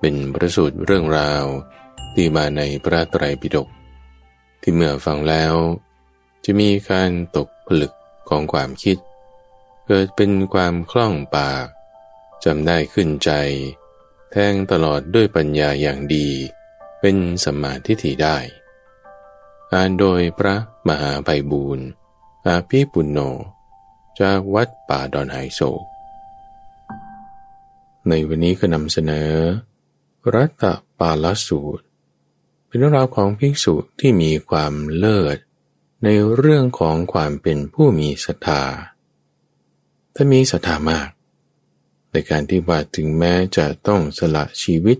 [0.00, 1.44] เป็นประสูตรเรื่องราว
[2.14, 3.68] ที่มาในพระไตรปิฎก
[4.62, 5.54] ที่เมื่อฟังแล้ว
[6.44, 7.92] จะมีการตกผลึก
[8.28, 8.96] ของความคิด
[9.86, 11.66] เกิดเป็นความคล่องปาก
[12.44, 13.30] จำได้ขึ้นใจ
[14.30, 16.28] แทงตลอดด้วยปัญญาอย่างดี
[17.00, 18.38] เป็นสมาทิฏฐิได้
[19.72, 20.56] อ่านโดยพระ
[20.88, 21.86] มหาไพบูรณ์
[22.46, 23.18] อาภีปุณโญ
[24.20, 25.82] จากวัดป่าดอนไฮโศก
[28.08, 29.32] ในวันนี้ก็นำเสนอ
[30.34, 30.64] รัต
[30.98, 31.84] ปาลสูตร
[32.66, 35.36] เป็นเรื่องราวของภิกษุที่มีความเลิศ
[36.04, 38.62] ในเรื่องของความเป็นผู้มีศรัทธา
[40.14, 41.08] ถ้ามีศรัทธามาก
[42.10, 44.98] ในการที่ว่าถึงแม้จะต้องสละชีวิต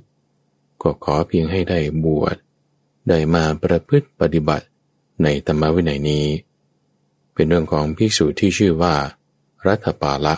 [0.82, 2.36] ก็ขอเพียงให้ได้บวช
[3.08, 4.66] ได้มาประพฤติปฏิบัติ
[5.22, 6.27] ในธรรมวินัยนี้
[7.34, 8.94] เป็นเรื่องของภิกษุที่ชื่อว่า
[9.66, 10.34] รัตปาละ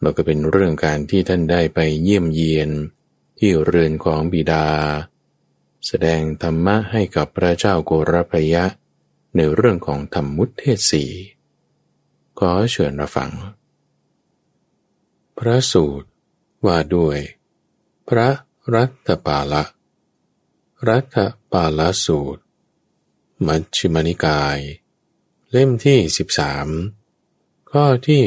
[0.00, 2.70] เราก็เป็นเรื่องการที่ท่านได้ไปเยี่ยมเยียน
[3.38, 4.66] ที่เรือนของบิดา
[5.86, 8.64] แสดงธรรมะให้กับพระเจ้าโกรพยะ
[9.36, 11.04] ในเรื่องของธรรมมุตเทศสี
[12.38, 13.30] ขอเชิญรับฟัง
[15.38, 16.08] พระสูตร
[16.66, 17.18] ว่าด้วย
[18.08, 18.28] พระ
[18.74, 19.62] รัตปาละ
[20.88, 21.16] รัต
[21.52, 22.42] ปาละสูตร
[23.46, 24.58] มัชฌิมานิกาย
[25.50, 25.98] เล่มที่
[26.84, 28.22] 13 ข้อที่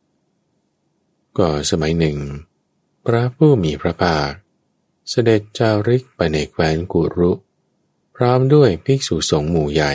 [0.00, 2.18] 293 ก็สมัยหนึ่ง
[3.06, 4.30] พระผู้มีพระภาค
[5.10, 7.32] เสด็จจาริกไปในแคว้นกุรุ
[8.16, 9.92] พร้อมด้วยภิกษุสงฆ์หมู่ใหญ่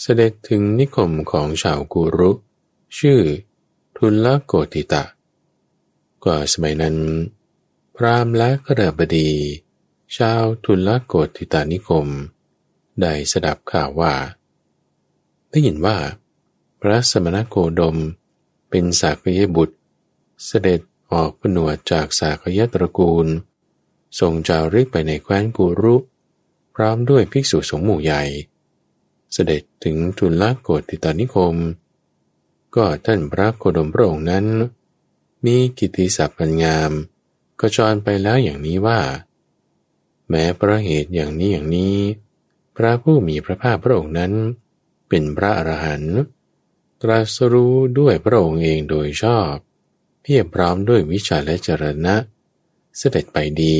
[0.00, 2.30] เสด็จถึงนิคมของชาวกุรุ
[2.98, 3.20] ชื่อ
[3.96, 5.04] ทุลโกติตะ
[6.24, 6.96] ก็สมัยนั้น
[7.96, 9.30] พรามและกระบดี
[10.16, 12.06] ชาวทุลโกติตานิคม
[13.00, 14.14] ได้สดับข่าวว่า
[15.50, 15.98] ได้ยินว่า
[16.80, 17.96] พระสมณโคดม
[18.70, 19.76] เป็นสากยบุตร
[20.46, 20.80] เสด็จ
[21.12, 23.26] ออกผนวดจากสากยตระกูล
[24.20, 25.96] ทรงจาริกไปในแคว้นกุรุ
[26.74, 28.22] พร้อมด้วยภิกษุสงฆ์หมู่ใหญ่
[29.32, 31.56] เสด็จถึงทุลโกติตานิคม
[32.76, 34.46] ก็ท่านพระโคดมพระองค์นั้น
[35.44, 36.90] มีกิตติศัพท์งาม
[37.60, 39.00] ก็จรไปแล้วอย่างนี้ว่า
[40.28, 41.96] แม้พระเหตุอย่างนี้อย่างนี้
[42.76, 44.32] พระผู้มีพระภาคพระองค์นั้น
[45.08, 46.18] เป็นพระอรหันต์
[47.02, 49.54] ตรัสรู้ด้วยพระองค์เองโดยชอบ
[50.22, 52.16] เพียบพร้อมด้วยวิชาและจรณะ
[52.98, 53.78] เสด็จไปดี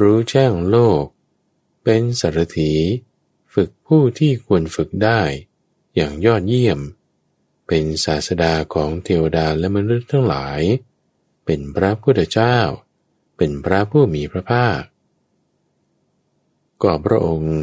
[0.00, 1.04] รู้แจ้งโลก
[1.84, 2.72] เป็นสารถี
[3.54, 5.20] ฝึกผู้ที่ควรฝึกได้
[5.94, 6.80] อย่างยอดเยี่ยม
[7.66, 10.60] เป็นศาสดาของเทวดาและมนุษย์ทั้งหลาย
[11.44, 12.58] เป็นพระพุทธเจ้า
[13.36, 14.82] เป็นพระผู้มีพระภาค
[16.82, 17.56] ก็พระองค์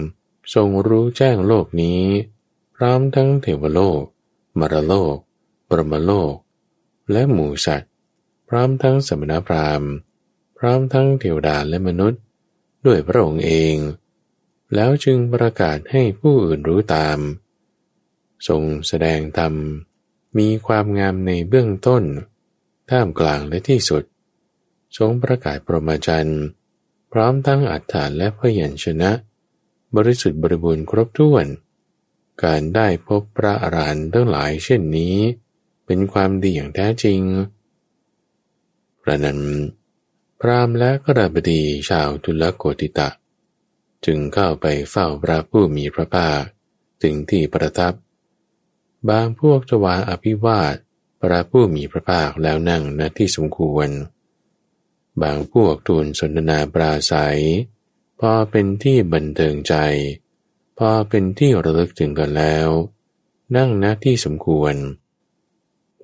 [0.53, 2.01] ทรงรู้แจ้งโลกนี้
[2.75, 4.03] พร้อมทั้งเทวโลก
[4.59, 5.15] มรโลก
[5.69, 6.35] ปรมโลก
[7.11, 7.91] และหมูสัตว์
[8.49, 9.91] พร้อมทั้งสมณพราหมณ์
[10.57, 12.21] พร้อมทั้งเทวดาและมนุษย์
[12.85, 13.75] ด้วยพระองค์เอง
[14.75, 17.19] แล้วจึงประกาศให้ผู้อื่นรู้ตาม
[18.47, 19.53] ทรงแสดงธรรม
[20.37, 22.03] มีความงามในเบื้องต้น
[22.89, 24.03] ท่ามกลางและที่สุด
[24.97, 26.43] ทรงประกาศปรมาจันทร์
[27.11, 29.11] พร้อมทั้งอัฏฐานและพยัญชนะ
[29.95, 31.45] บริสุทธิ์บริบูรณ์ครบถ้วน
[32.43, 35.17] การได้พบพระอรหันต์ทั้งหลายเช่นนี้
[35.93, 37.21] เป็นความดีอย่างแท้จริง
[39.01, 39.41] พระนั้น
[40.41, 43.09] พรามและกระบดีชาวทุลโกติตะ
[44.05, 46.41] จึงเข้าไปเฝ้าพระผู้มีพระภาค
[47.01, 47.93] ถึงที่ประทับ
[49.09, 50.75] บางพวกจวาอภิวาท
[51.21, 53.89] พระผู้มีพระภาคแล้วนั่งณที่สมควร
[55.21, 57.41] บางพวกทูลสนทนาปราศัย
[58.19, 59.75] พอเป็นที่บันเทิงใจ
[60.77, 62.67] พอเป็นที่ระลึกถึงกันแล้ว
[63.55, 64.75] นั่งณที่สมควร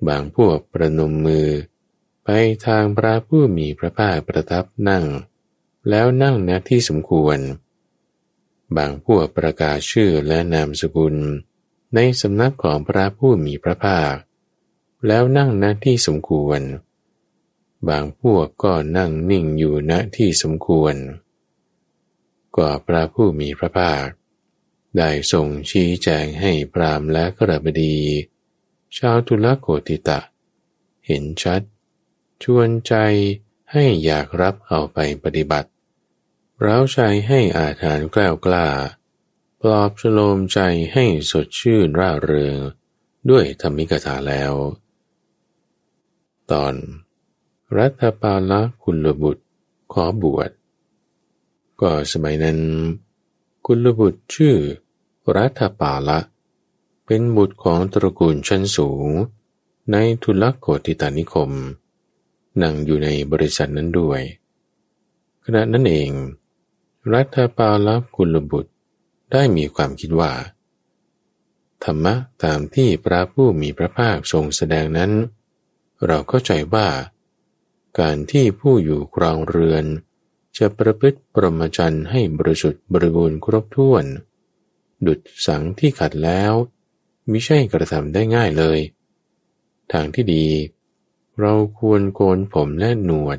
[0.08, 1.48] บางพวกประนมมือ
[2.24, 2.28] ไป
[2.66, 5.04] ทางพระผู้มีพระภาคประทับนั่ง
[5.90, 7.38] แล้วนั่งณที่สมควร
[8.76, 11.16] บางพวกประกาศชื่อและนามสกุล
[11.94, 14.14] ในสำนักของพระผู้มีพระภาค
[15.06, 16.60] แล้วนั่งณที่สมควร
[17.88, 20.94] บางพวกก็นั่งนิ่งอยู่ณที่สมควร
[22.56, 24.06] ก็พระผู้มีพระภาค
[24.96, 27.98] ได้ส่งชี้แจงให้พรามและกระบดี
[28.96, 30.20] ชาวทุลโกติตะ
[31.06, 31.62] เห็นชัด
[32.42, 32.94] ชวนใจ
[33.72, 35.68] ให้อยากรับเอาไปปฏิบัติ
[36.64, 36.98] ร้าวใจ
[37.28, 38.66] ให้อาถานกล้าวกล้า
[39.60, 40.60] ปลอบฉโลมใจ
[40.92, 42.56] ให้สดชื่นร่าเริง
[43.30, 44.52] ด้วยธรรมิกถาแล้ว
[46.50, 46.74] ตอน
[47.78, 48.52] รัฐปาล
[48.82, 49.44] กุลบุตร
[49.92, 50.50] ขอบวช
[51.80, 52.58] ก็สมัยนั้น
[53.66, 54.56] กุลบุตรชื่อ
[55.36, 56.18] รัฐปาละ
[57.10, 59.08] เป็นบุตรของตระกูลชั้นสูง
[59.92, 61.50] ในทุลโกติตานิคม
[62.62, 64.20] นั่งอยู่ในบริษัทนั้นด้วย
[65.44, 66.10] ขณะนั้นเอง
[67.12, 68.72] รัฐปาลกุลบุตร
[69.32, 70.32] ได้มีความคิดว่า
[71.84, 72.14] ธรรมะ
[72.44, 75.12] ตามที่พระผู้มีพระภาคทรงแสดงนั้น
[76.06, 76.88] เราเข้าใจว่า
[78.00, 79.84] การที่ผู้อยู่ครองเรือน
[80.58, 84.04] จะประพฤติปรมจันให้บริสุทธิ์บริบูรณ์ครบถ้วน
[85.06, 86.54] ดุดสังที่ขัดแล้ว
[87.30, 88.78] มิใช่กระทำได้ง่ายเลย
[89.92, 90.46] ทางที่ดี
[91.40, 93.38] เราควรโกนผมและหนวด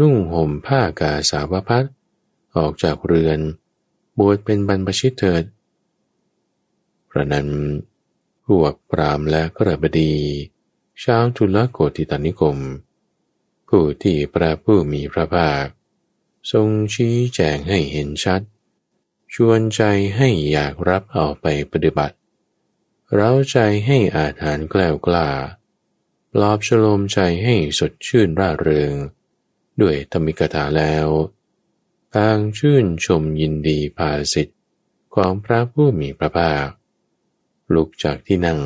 [0.00, 1.84] นุ่งห่มผ้ากาสาวพัด
[2.56, 3.38] ออกจากเรือน
[4.18, 5.44] บวชเป็นบรรพชิตเถิด
[7.10, 7.48] พระนั้น
[8.46, 10.14] พวกปรามและกระบดี
[11.04, 12.56] ชาวทุลโกติตานิคม
[13.68, 15.64] ผู้ที่พระผู้มีพระภาค
[16.52, 18.40] ทรงชี้แจงให้เห็นชัด
[19.34, 19.82] ชวนใจ
[20.16, 22.16] ให้อยากรับเอาไปปฏิบัติ
[23.16, 25.28] เราใจให้อาถานแกล้ากล้า
[26.32, 28.94] ปลอบฉลมใจให้สดชื่นร่าเริง
[29.80, 31.06] ด้วยธรรมิกถาแล้ว
[32.16, 34.60] ต่างชื่นชมยินดีภาสิทธิ์
[35.14, 36.68] ของพระผู้มีพระภาค
[37.74, 38.60] ลุกจากที่นั่ง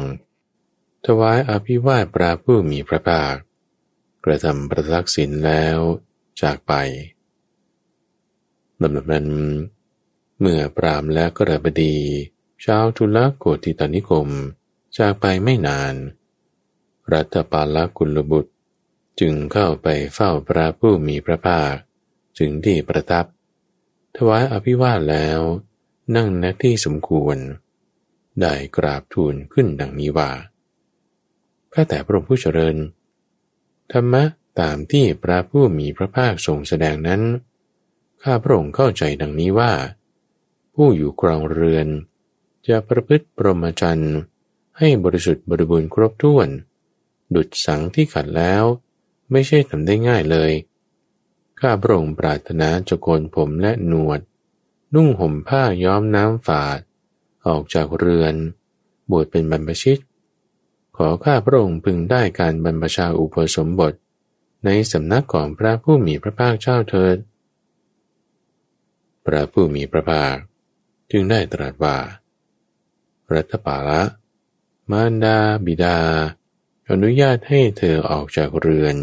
[1.04, 3.34] ถวายอภิวาทพระผู้มีพระภาค
[4.24, 5.78] กระทำประทักษิณแล้ว
[6.42, 6.72] จากไป
[8.80, 9.28] ลำดับนั้น
[10.40, 11.96] เมื่อปรามและกระบดี
[12.64, 14.28] ชาวทุลโกติตานิคม
[14.98, 15.94] จากไปไม่นาน
[17.12, 18.52] รัตปาลกุลบุตร
[19.20, 21.74] จึงเข้าไปเฝ้าพระผู้มีพระภาค
[22.38, 23.26] ถึงที่ประทับ
[24.16, 25.40] ถวายอภิวาทแล้ว
[26.16, 27.36] นั่งณที่สมควร
[28.40, 30.30] ได้กราบทูลขึ้นดังนี้ว่า
[31.72, 32.76] ข้าแต่พระองค์ผู้เจริญ
[33.92, 34.24] ธรรมะ
[34.60, 37.22] ตามที่พระผู้มีพระภาคทรงแสดงนั้น
[38.22, 39.72] ข้าพระองค์เข้าใจดังนี้ว่า
[40.74, 41.88] ผู้อยู่ครองเรือน
[42.68, 44.16] จะประพฤติปรมจันทร์
[44.78, 46.48] ให้บริสุทธิ์บริบูรณ์ครบถ้วน
[47.34, 48.64] ดุดสังที่ขัดแล้ว
[49.30, 50.52] ไม่ใช่ทำได้ง่ายเลย
[51.60, 54.20] ข้าพระองค์ปรารถนาจะโกนผมและหนวด
[54.94, 56.78] นุ่งห่มผ้าย้อมน้ำฝาด
[57.46, 58.34] ออกจากเรือน
[59.10, 60.00] บวชเป็นบรรพชิต
[60.96, 63.94] ขอข้าพระองค์พึงได้การบรรพชาอุปสมบท
[64.64, 67.16] ในสำนักของพระผู้มีพระภาคเจ้าเถิด
[69.26, 70.36] พระผู้มีพระภาค
[71.10, 71.96] จึงได้ตรัสว่า
[73.34, 74.02] รัตปาละ
[74.90, 75.98] มารดาบิดา
[76.90, 78.96] อนุญาตให้เธอออกจากเรือน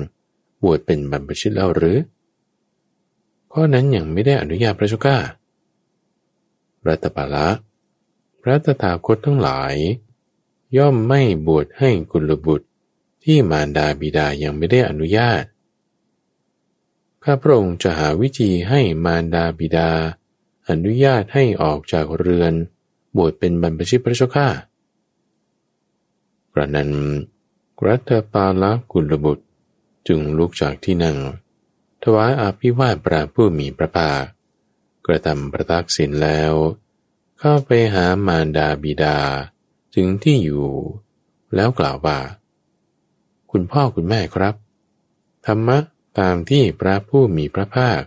[0.63, 1.99] บวชเป็นบรรพชิตแล้วหรือ
[3.51, 5.17] ข้อนั้นยังไม่ได้อนุญาตพระชุก้า
[6.87, 7.47] รัตปาละ
[8.41, 9.75] พระตถาคตทั้งหลาย
[10.77, 12.67] ย่อมไม่บวชให้กุลบุตร
[13.23, 15.43] ที่มารดาบิดายังไม่ได้อนุญาต
[17.23, 19.89] ข้าพระองค์จะหาวิธีให้มารดาบิดา
[20.69, 22.53] อนุญาตให้ออกจากเรือน
[23.17, 24.47] บวชเป็นบรรพชิตพระเจ้าข้า
[26.53, 26.91] กระนั้น
[27.85, 29.45] รัตปาลกุลบุตร
[30.07, 31.17] จึงลุกจากที่นั่ง
[32.03, 34.23] ถวายอาภิวาทพระผู้มีพระภาค
[35.05, 36.53] กระทำประทักษิณแล้ว
[37.39, 39.17] เข้าไปหามารดาบิดา
[39.95, 40.67] ถึงที่อยู่
[41.55, 42.19] แล้วกล่าวว่า
[43.51, 44.55] คุณพ่อคุณแม่ครับ
[45.45, 45.77] ธรรมะ
[46.19, 48.01] ตามที่พระผู้มีพระภาค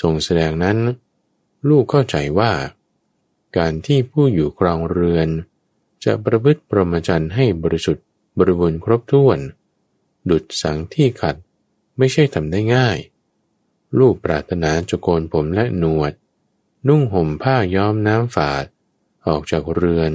[0.00, 0.78] ทรงแสดงนั้น
[1.68, 2.52] ลูกเข้าใจว่า
[3.56, 5.28] การที่ผู้อยู่ครองเรือน
[6.04, 8.04] จะประพฤติปรมจันให้บริสุทธิ์
[8.38, 9.38] บริบูรณ์ครบถ้วน
[10.30, 11.36] ดุดสังที่ขัด
[11.98, 12.98] ไม่ใช่ทำได้ง่าย
[13.98, 16.12] ลูกปรารถนาจะโกนผมและหนวด
[16.88, 18.64] นุ่งห่มผ้าย้อมน้ำฝาด
[19.26, 20.12] ออกจากเรือน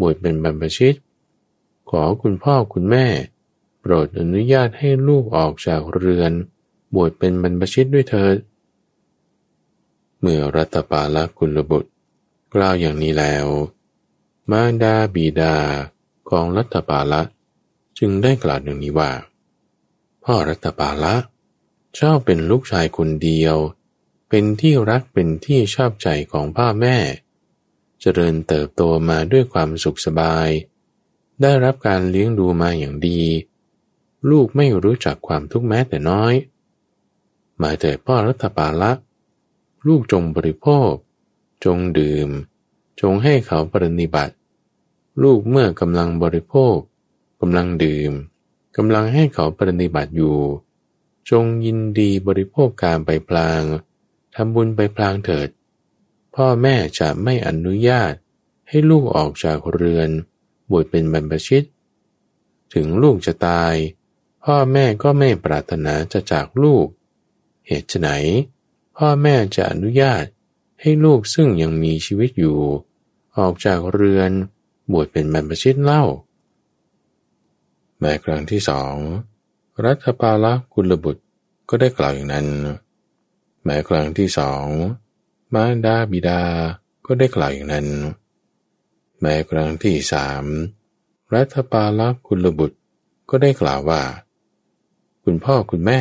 [0.00, 0.94] บวชเป็นบรรพชิต
[1.90, 3.06] ขอคุณพ่อคุณแม่
[3.80, 6.32] โปรดอนุญาตให้ลูกออกจากเรือน
[6.94, 8.36] บวชเป็นบรรพชิตด้วยเถิด
[10.20, 11.90] เมื่อรัตปาลกุลบุตร
[12.54, 13.46] กล่าวอย่างนี้แล้ว
[14.50, 15.56] มารดาบีดา
[16.30, 17.22] ของรัตปาละ
[17.98, 19.12] จึงได้กล่าวอย่างนี้ว่า
[20.24, 21.14] พ่อรัตปาละ
[21.94, 23.56] เจ้าเป็นลูกชายคนเดียว
[24.28, 26.96] เป็นที่รักเป็นที่ชอบใจของพ่อแม่
[28.00, 30.48] เจริญเติบโตมาด้วยความสุขสบาย
[31.42, 33.22] ได้รับการเลี้ยงดูมาอย่างดี
[34.30, 36.34] ลูกไม่รู้จักความทุกข์แม้แต่น้อย
[37.58, 38.92] หมายแต่พ่อรัฐปาละ
[39.86, 40.92] ลูกจงบริโภค
[41.64, 42.28] จงดื่ม
[43.00, 44.34] จงให้เขาปริบัติ
[45.22, 46.76] ลูกเมื่อกำลังบริโภค
[47.40, 48.12] กำลังดื่ม
[48.76, 50.38] กำลังให้เขาปริบัติอยู่
[51.30, 53.62] จงยินดีบริโภคการไปพลาง
[54.34, 55.48] ทำบุญไปพลางเถิด
[56.34, 58.12] พ่อแม่จะไม่อนุญาต
[58.68, 60.10] ให้ลูกออกจากเรือน
[60.70, 61.64] บวชเป็นบรรพชิต
[62.74, 63.74] ถึงลูกจะตาย
[64.44, 66.86] พ่อแม่ก็ไม่ปรารถนาจะจากลูก
[67.66, 68.10] เหตุไหน
[68.96, 70.24] พ่อแม่จะอนุญาต
[70.80, 72.58] ให้ลูกซึ่งยังมีชีวิตอยู่
[73.38, 74.30] ออกจากเรือน
[74.92, 76.04] บวชเป็นบรรพชิตเล่า
[77.98, 78.94] แม้ครั้งที่สอง
[79.84, 81.24] รัฐปาลกุลบุตร
[81.68, 82.48] ก็ได้กล่าวอย่างนั้น
[83.64, 84.64] แม้ครั้งที่สอง
[85.54, 86.42] มารดาบิดา
[87.06, 87.88] ก็ได้กล่าวอย่างนั้น
[89.20, 90.44] แม้ครั้งที่สาม
[91.34, 92.78] รัฐปาลกุลบุตร
[93.30, 94.02] ก็ได้กล่าวว่า
[95.24, 96.00] คุณพ่อคุณแม่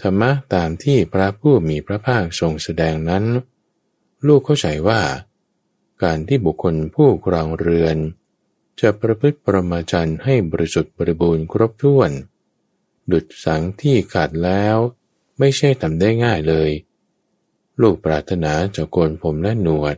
[0.00, 3.24] ธรรมะตามที่พระผู้มีพระภาคทรงแสดงนั้น
[4.26, 5.00] ลูกเข้าใจว่า
[6.02, 7.96] การที่บุคคลผู้ครองเรือน
[8.80, 12.10] จะประพฤติประมาจันให้บริสุทธิ์บริบูรณ์ครบถ้วน
[13.12, 14.76] ดุดสังที่ขาดแล้ว
[15.38, 16.70] ไม่ใช่ทำได้ง่ายเลย
[17.80, 19.96] ลูกปรารถนาจะโกนผมและหนวด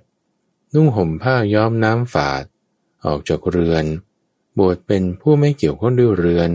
[0.75, 2.45] นุ่งห่มผ้าย้อมน้ำฝาด
[3.04, 3.85] ออกจากเรือน
[4.59, 6.50] บวชเป็นผู้ไม่เกี่ยวข้องด้วยเรือน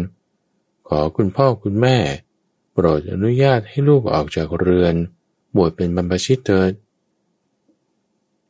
[0.87, 1.97] ขอคุณพ่อคุณแม่
[2.73, 4.95] โปรดอนุญาตให้ลูกออกจากเรือน
[5.55, 6.71] บวชเป็นบรรพชิตเถิด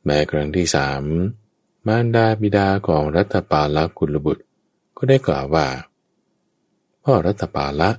[0.05, 1.03] แม้ครั้งที่สาม
[1.87, 4.43] มารดาบิดาของรัฐปาลกุลบุตร
[4.97, 5.67] ก็ได้กล่าวว่า
[7.03, 7.91] พ่อรัตปาละ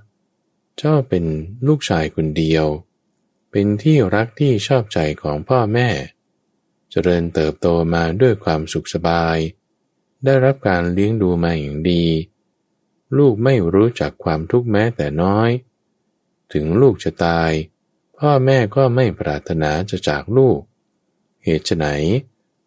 [0.77, 1.25] เจ้าเป็น
[1.67, 2.67] ลูกชายคนเดียว
[3.51, 5.89] เป็นที่รักที่ชอบใจของพ่อแม่
[6.91, 9.37] เจริญเติบโตมาด้วยความสุขสบาย
[10.25, 12.05] ได้รับการเลี้ยงดูมาอย่างดี
[13.19, 15.51] ลูกไม่รู้จักความทุกข์แม้แต่น้อย
[16.53, 17.51] ถึงลูกจะตาย
[18.19, 20.59] พ่อแม่ก็ไม่ปรารถนาจะจากลูก
[21.45, 21.87] เหตุไฉน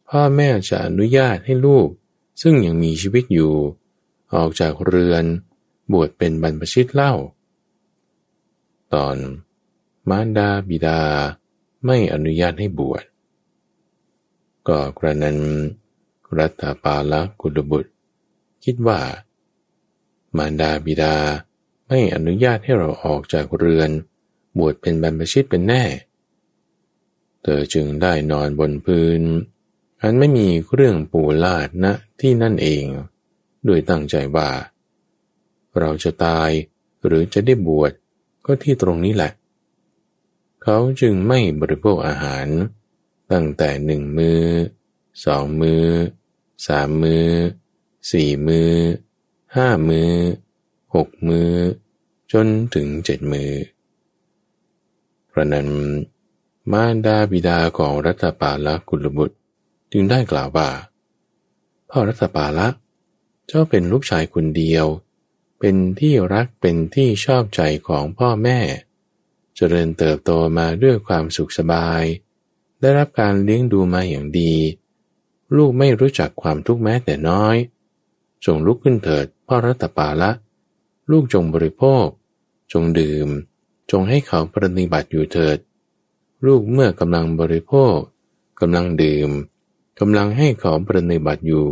[0.09, 1.89] พ่อแม่จะอนุญาตให้ลูก
[2.41, 3.53] ซึ่งยังมีชีวิตอยู่
[4.35, 5.25] ออกจากเรือน
[5.91, 7.13] บวชเป็นบรรพชิตเล่า
[8.93, 9.17] ตอน
[10.09, 11.01] มารดาบิดา
[11.85, 13.03] ไม่อนุญาตให้บวช
[14.67, 15.37] ก็กระนั้น
[16.37, 17.91] รัตปาละกุลบุตร
[18.63, 18.99] คิดว่า
[20.37, 21.15] มารดาบิดา
[21.87, 23.89] ไม่อนุญาตให้เราออกจากเรือน
[24.57, 25.83] บวชเป็นบรรพชิตเป็นแน่
[27.47, 29.21] เธอจึงได้นอนบนพื้น
[30.01, 32.85] อันไม่มีเครื่องปูลาดณนะที่นั่นเอง
[33.67, 34.49] ด้วยตั้งใจว่า
[35.79, 36.49] เราจะตาย
[37.05, 37.91] หรือจะได้บวช
[38.45, 39.31] ก็ที่ตรงนี้แหละ
[40.63, 42.47] เขาจึงไม่บริโภคอาหาร
[43.31, 44.41] ตั้งแต่หนึ่งมือ
[45.25, 45.85] สองมือ
[46.67, 47.27] สามมือ
[48.11, 48.71] สี่มือ
[49.55, 50.11] ห้ามือ
[50.95, 51.51] หกมือ
[52.31, 53.51] จนถึงเจ็ดมือ
[55.31, 55.69] พระนั้น
[56.71, 59.37] มารดาบิดาของรัตปาละกุลบุตร
[59.91, 60.69] จึงได้กล่าวว่า
[61.89, 62.67] พ่อรัตปาละ
[63.47, 64.85] เจ้าเป็นลูกชายคนเดียว
[65.59, 68.59] เป็นที่รักเป็นที่ชอบใจของพ่อแม่
[69.55, 72.03] เจริญเติบโตมาด้วยความสุขสบาย
[72.81, 74.55] ได้รับการเลี้ยงดูมาอย่างดี
[75.55, 77.55] ลูกไม่รู้จักความทุกข์แม้แต่น้อย
[78.45, 80.31] จงลุกขึ้นเถิดพ่อรัตปาละ
[81.11, 82.05] ลูกจงบริโภค
[82.73, 83.27] จงดื่ม
[83.91, 85.57] จงให้เขาปฏิบัติอยู่เถิด
[86.45, 87.97] ลูกเมื่อกำลังบริโภค
[88.59, 89.29] กำลังดื่ม
[89.99, 91.69] กำลังให้เขาปฏิบัติอยู่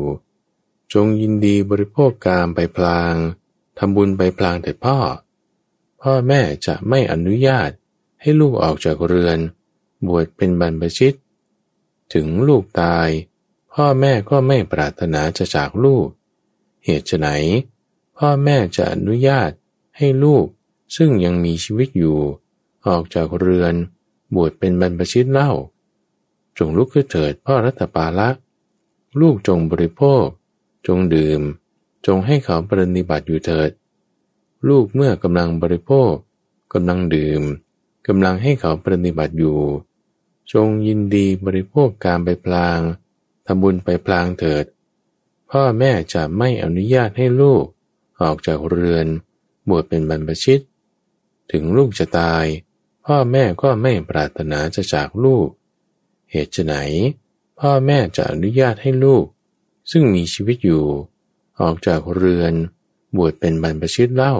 [0.93, 3.15] จงยินดีบริโภคกามไปพลาง
[3.77, 4.97] ทำบุญไปพลางเถิดพ่อ
[6.01, 7.69] พ่อแม่จะไม่อนุญาต
[8.21, 9.39] ให้ลูกออกจากเรือน
[10.07, 11.13] บวชเป็นบรรพชิต
[12.13, 13.09] ถึงลูกตาย
[13.73, 16.07] พ่อแม่ก็ไม่ปรารถนาจะจากลูก
[16.85, 17.29] เหตุไหน
[18.17, 19.51] พ่อแม่จะอนุญาต
[19.97, 20.45] ให้ลูก
[20.95, 22.19] ซึ่งยังมีชีวิตอยู่
[22.87, 23.73] ออกจากเรือน
[24.35, 25.51] บวชเป็นบรรพชิตเล่า
[26.57, 28.29] จงลุกขึ้นเถิดพ่อรัตปาละ
[29.21, 30.25] ลูกจงบริโภค
[30.87, 31.41] จงดื่ม
[32.05, 33.69] จงให้เขาปฏิบัติอยู่เถิด
[34.67, 36.11] ลูกเมื่อกำลังบริโภค
[36.73, 37.41] กำลังดื่ม
[38.07, 39.59] กำลังให้เขาปฏิบัติอยู่
[40.53, 42.79] จงยินดีบริโภคการไปพลาง
[43.45, 44.65] ทำบุญไปพลางเถิด
[45.49, 47.63] พ่อแม่จะไม่อนุญาตให้ลูก
[48.21, 49.07] ออกจากเรือน
[49.69, 50.59] บวชเป็นบรรพชิต
[51.51, 52.45] ถึงลูกจะตาย
[53.05, 55.47] พ่อแม่ก็ไม่ปรารถนาจะจากลูก
[56.31, 56.75] เหตุไหน
[57.59, 59.25] พ่อแม่จะอนุญาตให้ลูก
[59.91, 60.85] ซึ่งมีชีวิตอยู่
[61.61, 62.53] ออกจากเรือน
[63.17, 64.35] บวชเป็นบรรพชิตเล่า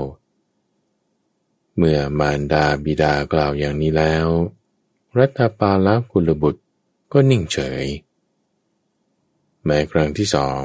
[1.75, 4.27] เมื่อมารดาบิดากล่าวอย่างนี้แล้ว
[5.17, 6.61] รัตปาลกุลบุตร
[7.11, 7.85] ก็นิ่งเฉย
[9.65, 10.61] แม้ครั้งที่สอง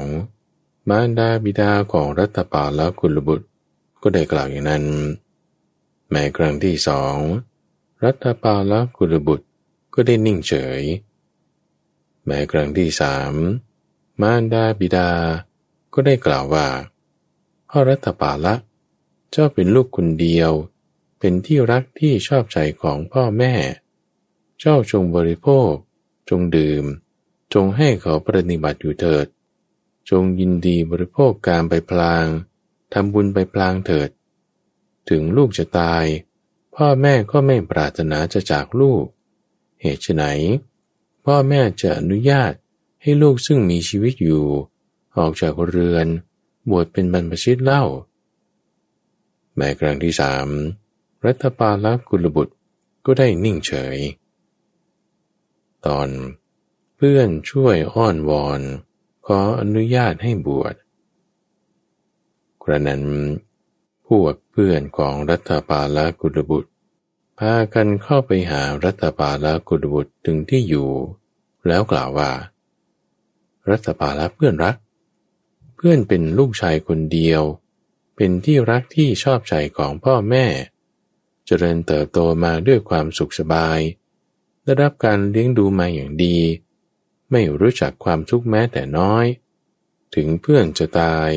[0.89, 3.47] มารดาบิดาของรัตปาลกุลบุตร
[4.01, 4.85] ก็ได้กล่าวอย่างนั้น
[6.09, 7.15] แม้ครั้งที่สอง
[8.03, 9.47] รัตปาลกุลบุตร
[9.93, 10.81] ก็ได้นิ่งเฉย
[12.25, 13.33] แม้ครั้งที่สาม
[14.21, 15.11] มารดาบิดา
[15.93, 16.67] ก็ได้กล่าวว่า
[17.69, 18.55] พ่อรัตปาละ
[19.31, 20.51] เจ้าเป็นลูกคนเดียว
[21.19, 23.53] เป็นที่รักที่ชอบใจของพ่อแม่
[24.59, 25.71] เจ้าจงบริโภค
[26.29, 26.83] จงดื่ม
[27.53, 29.27] จงให้เขาปฏิบัติอยู่เถิด
[30.09, 32.25] จงยินดีบริโภคการไปพลาง
[32.93, 34.09] ทำบุญไปพลางเถิด
[35.09, 36.05] ถึงลูกจะตาย
[36.81, 39.05] พ่อแม่ก็ไม่ปรารถนาจะจากลูก
[39.81, 40.25] เหตุไหน
[41.25, 42.53] พ่อแม่จะอนุญาต
[43.01, 44.45] ให้ลูกซึ่งมีชีวิตอยู่
[45.17, 46.07] ออกจากเรือน
[46.69, 47.83] บวชเป็นบรรพชิตเล่า
[49.55, 50.47] แม้ครั้งที่สาม
[51.25, 52.55] รัฐปาลกุลบุตร
[53.05, 53.97] ก็ได้นิ่งเฉย
[55.85, 56.09] ตอน
[56.95, 58.61] เพื่อนช่วยอ้อนวอน
[59.25, 60.75] ขออนุญาตให้บวช
[62.63, 63.03] กระนั้น
[64.09, 66.71] พวกเพื่อนของรัฐปาลกุลบุตร
[67.39, 70.89] พากันเข้าไปหารัฐปาลกุลบุตรถึงที่อยู่
[71.67, 72.31] แล้วกล่าวว่า
[73.69, 74.75] รัฐปาลเพื่อนรัก
[75.75, 77.41] เพื่อนเป็นลูกชายคนเดียว
[78.15, 80.45] เป็นที่รักที่ชอบใจของพ่อแม่
[81.45, 83.79] เจริญเติบโตมาด้วยความสุขสบาย
[84.63, 86.37] ได้รับการเลี้ยงดูมาอย่างดี
[87.31, 89.25] ไม่รู้จักความทุกข์แม้แต่น้อย
[90.15, 91.29] ถึงเพื่อนจะตาย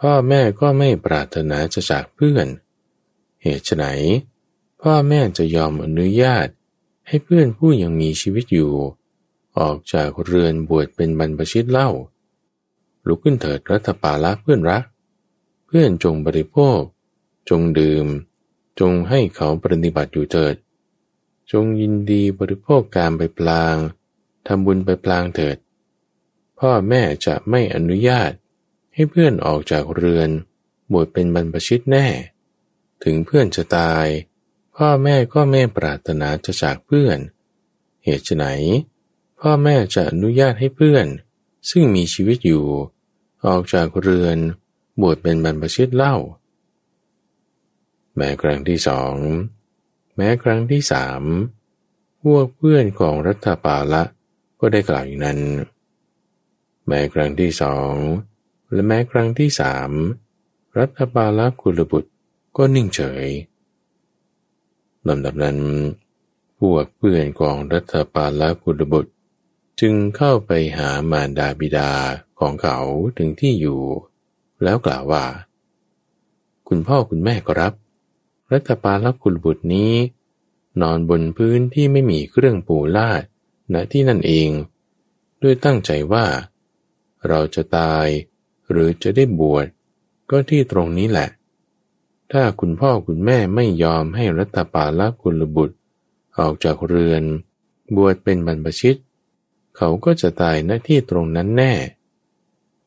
[0.00, 2.46] พ่อแม่ก็ไม่ปรารถนาจะจากเพื่อน
[3.42, 3.84] เหตุไฉน
[4.82, 6.48] พ่อแม่จะยอมอนุญาต
[7.06, 8.72] ให้เพื่อนผู้ยังมีชีวิตอยู่
[9.58, 11.90] ออกจากเรือนบวชเป็นบรรพชิตเล่า
[13.06, 14.84] ลุกขึ้นเถิดรัฐปาละเพื่อนรัก
[15.66, 16.78] เพื่อนจงบริโภค
[17.50, 18.06] จงดื่ม
[18.80, 20.54] จงให้เขาปฏิบัติอยู่เถิด
[21.52, 23.76] จงยินดีบริโภคการไปปลาง
[24.46, 25.56] ทำบุญไปปลางเถิด
[26.58, 28.30] พ่อแม่จะไม่อนุญาต
[28.98, 30.30] ให้เพื่อนออกจากเรือน
[30.92, 32.06] บวชเป็นบรรพชิตแน่
[33.04, 34.06] ถึงเพื่อนจะตาย
[34.76, 37.18] พ่อแม่ก็ไม่ปรารถนาจะจากเพื่อน
[38.04, 38.46] เหตุไหน
[39.40, 41.06] พ่อแม่จะอนุญาตให้เพื่อน
[41.70, 42.66] ซึ่งมีชีวิตอยู่
[43.46, 44.38] ออกจากเรือน
[45.00, 46.16] บวชเป็นบรรพชิตเล่า
[48.16, 49.14] แม้ครั้งที่สอง
[50.16, 51.22] แม้ครั้งที่สาม
[52.22, 54.02] พวกเพื่อนของรัฐปาละ
[54.60, 55.40] ก็ได้กล่าวอย่างนั้น
[56.86, 57.94] แม้ครั้งที่สอง
[58.72, 59.90] และแม้ครั้งที่สาม
[60.78, 62.10] รัฐปาลกุลบุตร
[62.56, 63.26] ก็นิ่งเฉย
[65.08, 65.58] ลำดับนั้น
[66.58, 69.12] พวกเพื่อนของรัฐปาลกุลบุตร
[69.80, 71.90] จึงเข้าไปหามารดาบิดา
[72.40, 72.78] ของเขา
[73.18, 73.82] ถึงที่อยู่
[74.62, 75.24] แล้วกล่าวว่า
[76.68, 77.72] คุณพ่อคุณแม่ก็รับ
[78.52, 79.92] รัตปาลกุลบุตรนี้
[80.80, 83.22] นอนบนพื้นที่ไม่มีเครื่องปูลาด
[83.72, 84.50] ณที่นั่นเอง
[85.42, 86.26] ด้วยตั้งใจว่า
[87.28, 88.06] เราจะตาย
[88.70, 89.66] หรือจะได้บวช
[90.30, 91.28] ก็ที่ตรงนี้แหละ
[92.32, 95.76] ถ้าคุณพ่อคุณแม่ไม่ยอมให้รัตปาลกุลบุตร
[96.38, 97.22] ออกจากเรือน
[97.96, 98.98] บวชเป็นบรรพชิต
[99.76, 101.74] เขาก็จะตายณที่ตรงนั้นแน่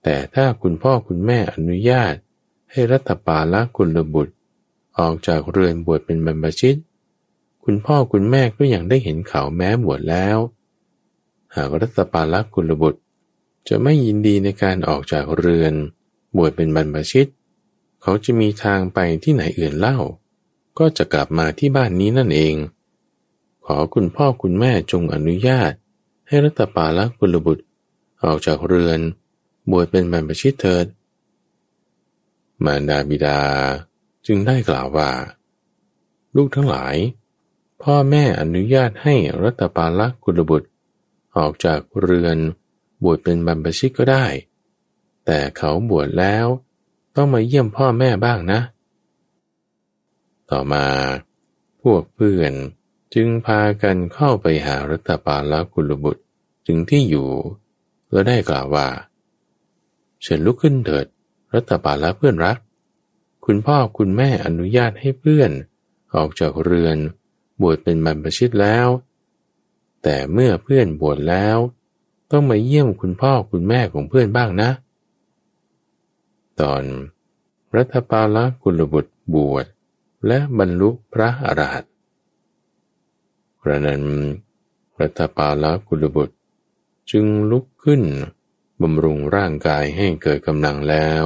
[0.03, 2.13] แต่ถ้าคุณพ่อคุณแม่อนุญาต
[2.71, 4.33] ให้รัตปาลกุลบุตร
[4.99, 6.77] ออกจากเรือนบวชเป็นบรรพชิต
[7.63, 10.37] คุณพ่อคุณแม่ก็ยังได้เห็นเขาแม้บวชแล้ว
[11.55, 13.01] หากรัตปาลักกุลบุตร
[13.69, 15.74] จะไม่ยินดีในการออกจากเรือน
[16.38, 17.30] บวชเป็นบรรพชิต
[18.02, 19.97] เขาจะมีทางไปที่ไหนอื่นเล่า
[20.80, 22.56] ก็จะกลับมาที่บ้านนี้นั่นเอง
[23.65, 25.71] ขอคุณพ่อคุณแม่จงอนุญาต
[26.28, 27.63] ให้รัตปาลักกุลบุตร
[28.24, 29.00] ออกจากเรือน
[29.71, 30.86] บวชเป็นบรรพชิตเถิด
[32.63, 33.39] มารดาบิดา
[34.26, 35.10] จึงได้กล่าวว่า
[36.36, 36.95] ลูกทั้งหลาย
[37.84, 40.67] พ่อแม่อนุญาตให้รัตปาลกุลบุตร
[41.38, 42.38] ออกจากเรือน
[43.03, 44.25] บวชเป็นบรรพชิตก็ได้
[45.25, 46.45] แต่เขาบวชแล้ว
[47.15, 48.59] ต้องมาเยี่ยมพ่อแม่บ้างนะ
[50.51, 50.85] ต่อมา
[51.81, 52.53] พวกเพื่อน
[53.13, 56.23] จึงพากันเข้าไปหารัตปาลกุลบุตร
[56.67, 57.29] ถึงที่อยู่
[58.11, 58.87] แล้วได้กล่าวว่า
[60.21, 61.05] เชิญลุกขึ้นเถิด
[61.53, 62.57] รัตปาลเพื่อนรัก
[63.45, 65.51] คุณพ่อคุณแม่อนุญาตให้เพื่อน
[66.15, 66.97] ออกจากเรือน
[67.61, 68.87] บวชเป็นบรรพชิตแล้ว
[70.03, 71.57] แต่เมื่อเพื่อนบวชแล้ว
[72.31, 74.69] ต้องมาเยี่ยมคุณพ่อคุณแม่ของเพื่อนบ้างนะ
[76.61, 76.83] ตอน
[77.75, 79.65] รัฐปาลกุลบุตรบวช
[80.27, 81.93] และบรรลุพระอรหันต์
[83.61, 84.03] กระนั้น
[84.99, 86.35] รัฐปาลกุลบุตร
[87.11, 88.01] จึงลุกขึ้น
[88.81, 91.25] บำรุงร่างกายให้เกิดกำลังแล้ว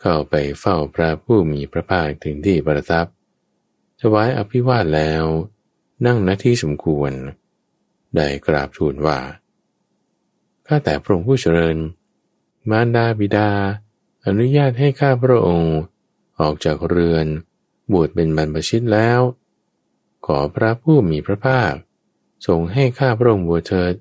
[0.00, 3.06] เข้าไปเฝ้าพระผู้มีพระภาคถึงที่ประทับ
[4.00, 5.24] ถวายอภิวาทแล้ว
[6.06, 7.12] นั่งณที่สมควร
[8.14, 9.18] ได้กราบทูลว่า
[10.66, 11.76] ข้าแต่พระองค์ผู้เจริญ
[12.70, 13.50] มารดาบิดา
[14.26, 15.76] อนุญาตให้ข้าพระองค์
[16.40, 17.26] ออกจากเรือน
[17.92, 19.20] บวชเป็นบรรพชิตแล้ว
[20.26, 21.72] ขอพระผู้มีพระภาค
[22.46, 23.94] ทรงให้ข้าพระองค์บวชเถิด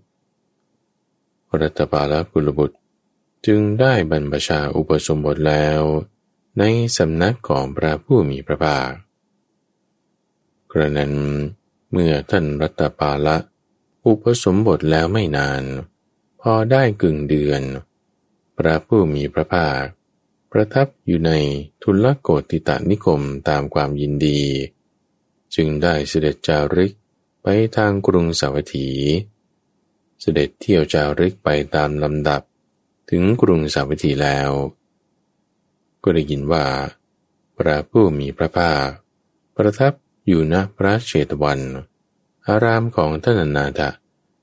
[1.61, 2.77] รัตบาลกุลบุตร
[3.45, 5.81] จึงได้บรรพชาอุปสมบทแล้ว
[6.59, 6.63] ใน
[6.97, 8.91] สำนักของพระผู้มีพระภาค
[10.71, 11.13] กระนั้น
[11.91, 13.37] เมื่อท่านรัตปาละ
[14.05, 15.63] อุปสมบทแล้วไม่นาน
[16.47, 17.61] พอได้กึ่งเดือน
[18.57, 19.81] พระผู้มีพระภาค
[20.51, 21.31] ประทับอยู่ใน
[21.83, 24.41] ทุลโกติตานิคมตามความยินดี
[25.55, 26.93] จึงได้เสด็จจาริก
[27.43, 28.89] ไปทางกรุงสาวัตถี
[30.21, 32.41] เสด็จเที่ยวจาริกไปตามลำดับ
[33.09, 34.49] ถึงกรุงสาวัตถีแล้ว
[36.03, 36.65] ก็ได้ยินว่า
[37.57, 38.87] พระผู้มีพระภาค
[39.55, 39.93] ประทับ
[40.27, 41.59] อยู่ณพระเชตวัน
[42.47, 43.81] อารามของท่านนาถ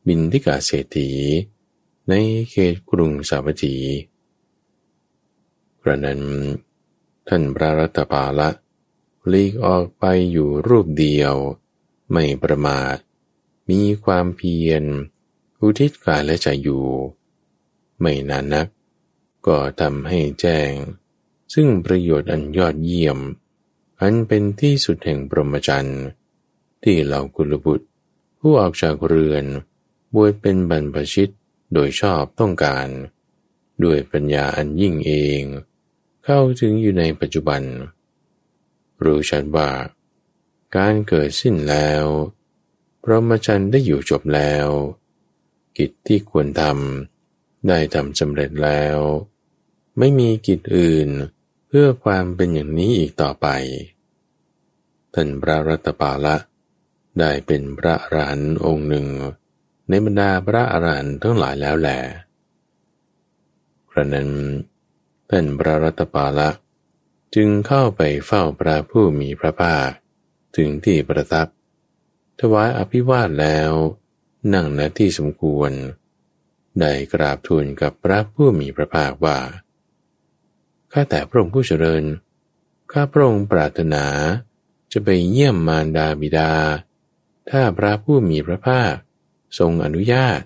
[0.06, 1.10] บินทิกาเศรษฐี
[2.08, 2.14] ใน
[2.50, 3.76] เขตกรุงสาวัตถี
[5.82, 6.22] กระนั้น
[7.28, 8.48] ท่านพระรัตปาละ
[9.32, 11.34] ลีกออกไปอยู่รูปเดียว
[12.12, 12.96] ไม่ประมาท
[13.70, 14.84] มีความเพียร
[15.60, 16.86] อุทิศกายและใจอยู่
[18.00, 18.66] ไม่นานนัก
[19.46, 20.72] ก็ทำให้แจ้ง
[21.54, 23.18] ซึ่งประโยชน์อันยอดเยี่ยม
[24.00, 26.02] อันเป็นที่สุดแห่งปรมจันทร์
[26.82, 27.86] ที่เหล่ากุลบุตร
[28.40, 29.44] ผู้ออกจากเรือน
[30.14, 31.32] บวชเป็นบรรพชิต
[31.72, 32.88] โดยชอบต้องการ
[33.84, 35.42] ด้วยปัญญาอันยิ่งเอง
[36.24, 37.62] เข้าถึงอยู่ในปัจจุบัน
[39.04, 39.70] รู้ชัดว่า
[40.76, 42.04] การเกิดสิ้นแล้ว
[43.02, 44.68] พรหมจรรย์ได้อยู่จบแล้ว
[45.78, 48.98] กิจที่ควรทำได้ทำสำเร็จแล้ว
[49.98, 51.08] ไม่มีกิจอื่น
[51.68, 53.46] เพื่อความเป็นอย่างนี้อีกต่อไป
[55.14, 56.36] ท่านพระรัตปาละ
[57.18, 59.06] ได้เป็นพระรหันต์องค์หนึ่ง
[59.92, 61.98] ในบรรดาพระอรหันต์ทั้งหลายแล้วแหละ
[63.90, 64.30] กระนั้น
[65.30, 66.50] ท่านพระรัตปาละ
[67.34, 69.90] จึงเข้าไปเฝ้าพระผู้มีพระภาค
[70.56, 71.46] ถึงที่ประทับ
[72.40, 73.70] ถวายอภิวาทแล้ว
[74.52, 75.72] นั่งณที่สมควร
[76.80, 79.38] ได้กราบทูลกับพระผู้มีพระภาคว่า
[80.92, 82.04] ข้าแต่พระองค์ผู้เจริญ
[82.92, 84.04] ข้าพระองค์ปรารถนา
[84.92, 86.52] จะไปเยี่ยมมารดาบิดา
[87.50, 88.94] ถ้าพระผู้มีพระภาค
[89.58, 90.40] ทรงอนุญาต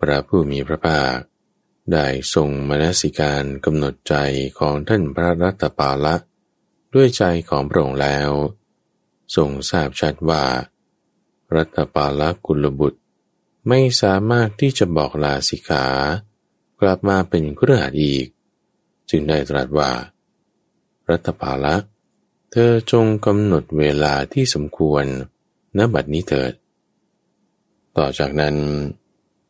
[0.00, 1.16] พระผู้มีพระภาค
[1.92, 4.14] ได้ทรงมนสิการกำหนดใจ
[4.58, 6.14] ของท่านพระรัตปาละ
[6.94, 8.30] ด้วยใจของพระองค์แล้ว
[9.36, 10.44] ทรงทราบชัดว่า
[11.54, 13.00] รัตปาละกุลบุตร
[13.68, 15.86] ไม่สามารถที่จะบอกลาสิกขา
[16.80, 18.26] กลับมาเป็นเครือขัดอีก
[19.10, 19.90] จึงได้ตรัสว่า
[21.08, 21.76] รัตปาละ
[22.50, 25.04] เธอจงกำหนดเวลาที่สมควร
[25.78, 26.52] ณบัดนี้เถิด
[27.96, 28.56] ต่อจากนั้น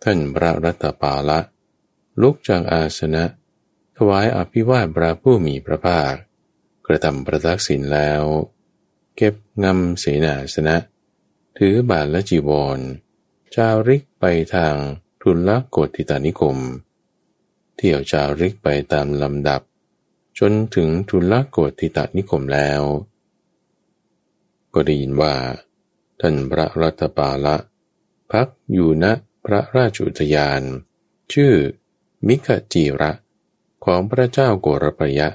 [0.05, 1.39] ท่านพระรัตปาละ
[2.23, 3.25] ลุกจากอาสนะ
[3.97, 6.13] ถวายอภิวาทพระผู้มีพระภาค
[6.87, 8.23] กระทำประทักษิณแล้ว
[9.17, 10.77] เก็บงำเสนาสนะ
[11.59, 12.79] ถือบาทและจีวร
[13.55, 14.25] จาริกไป
[14.55, 14.75] ทาง
[15.23, 16.57] ทุนละโกติตานิคม
[17.77, 19.61] เที่ยวจาริกไปตามลำดับ
[20.39, 22.83] จนถึงทุลโกติตานิคมแล้ว
[24.75, 25.35] ก็ได้ยินว่า
[26.21, 27.57] ท่านพระรัตปาละ
[28.33, 29.05] พักอยู่ณ
[29.45, 30.63] พระราชุทยาน
[31.33, 31.53] ชื่อ
[32.27, 33.13] มิขจีระ
[33.85, 35.29] ของพระเจ้าโกรพยะ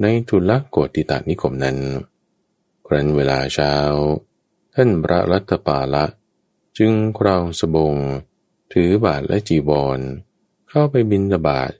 [0.00, 1.78] ในทุลโกติตานิคมนั้น
[2.86, 3.74] ครั้นเวลาเช้า
[4.74, 6.04] ท่านพระรัตปาละ
[6.78, 7.94] จึงครองสบง
[8.72, 10.00] ถือบาทและจีบอล
[10.68, 11.72] เข้าไปบินตบาท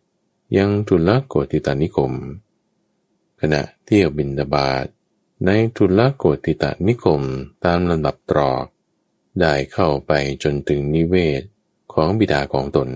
[0.57, 2.13] ยังทุลโกติตานิคม
[3.41, 4.87] ขณะเที่ยวบินดาบาต
[5.47, 7.23] ในทุลโกติตานิคม
[7.65, 8.65] ตามลำดับตรอก
[9.41, 11.43] ได้เข้าไปจนถึงนิเวศ
[11.93, 12.89] ของบิดาของตน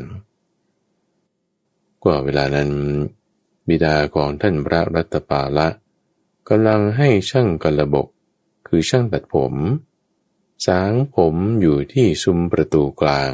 [2.04, 2.70] กว่าเวลานั้น
[3.68, 5.68] บิดาของท่านพระรัตปาละ
[6.48, 8.08] กำลังให้ช่างกระบก
[8.66, 9.54] คือช่างตัดผม
[10.66, 13.32] สางผมอยู่ที่ซุ้มประตูกลาง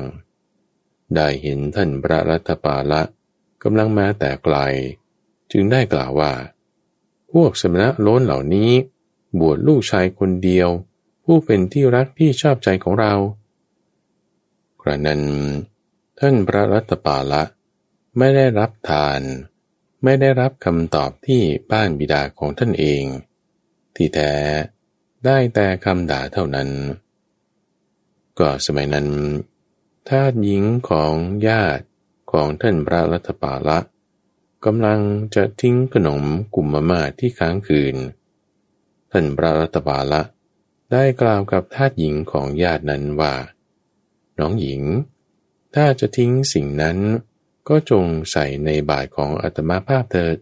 [1.14, 3.02] ได้เห็นท่านพระรัตปาละ
[3.62, 4.56] กำลังมาแต่ไกล
[5.50, 6.32] จึงได้กล่าวว่า
[7.32, 8.70] พวกสมณะล้นเหล่านี้
[9.38, 10.68] บวชลูกชายคนเดียว
[11.30, 13.12] ผู้เป็นที่รักที่ชอบใจของเรา
[14.82, 15.22] กระนั้น
[16.18, 17.42] ท่านพระรัตปาละ
[18.18, 19.20] ไม่ได้รับทาน
[20.04, 23.04] ไม่ได้รับคำตอบที่บ้านบิดาของท่านเอง
[23.96, 24.34] ที่แท้
[25.24, 26.68] ได้แต่คำด่าเท่านั้น
[28.38, 29.08] ก็สมัยนั้น
[30.08, 31.12] ทาสหญิงของ
[31.48, 31.84] ญาติ
[32.32, 33.78] ของท่านพระรัตปาละ
[34.64, 35.00] กำลัง
[35.34, 36.22] จะทิ้งขนม
[36.54, 37.96] กุมมามาที่ค้างคืน
[39.12, 40.22] ท่านพระรัตบาละ
[40.92, 43.34] ได้กล่าวกับทาสหญิงของญาตินั้นว่า
[44.38, 44.82] น้องหญิง
[45.74, 46.98] ถ้าจะทิ้งสิ่งนั้น
[47.68, 50.36] ก็จงใส่ในบาทของอัตมาภาพเถิด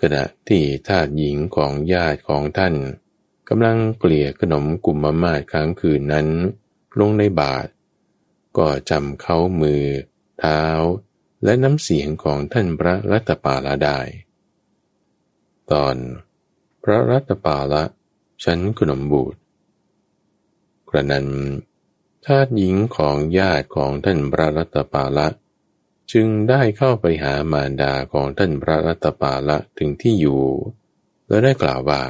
[0.00, 2.74] ขณะที่ทาสหญิงของญาติของท่าน
[3.48, 6.28] กำลังเกลี่ยขนมกุมมามาค้างคืนนั้น
[6.98, 7.66] ลงในบาท
[8.56, 9.84] ก็จำเขามือ
[10.38, 10.62] เท้า
[11.44, 13.98] และน้ำเสียงของท่านพระรัตปาละได้
[15.72, 15.96] ตอน
[16.82, 17.84] พระรัตปาละ
[18.44, 19.34] ฉันขนมบูด
[20.88, 21.28] กระนั้น
[22.24, 25.28] ทาสหญิงของญาติของท่านพระรัตปาละ
[26.12, 30.42] จึงได้เข้าไปหามารดาของท่านพระรัตปาละถึงที่อยู่
[31.26, 32.00] แล้วได้กล่าวว่า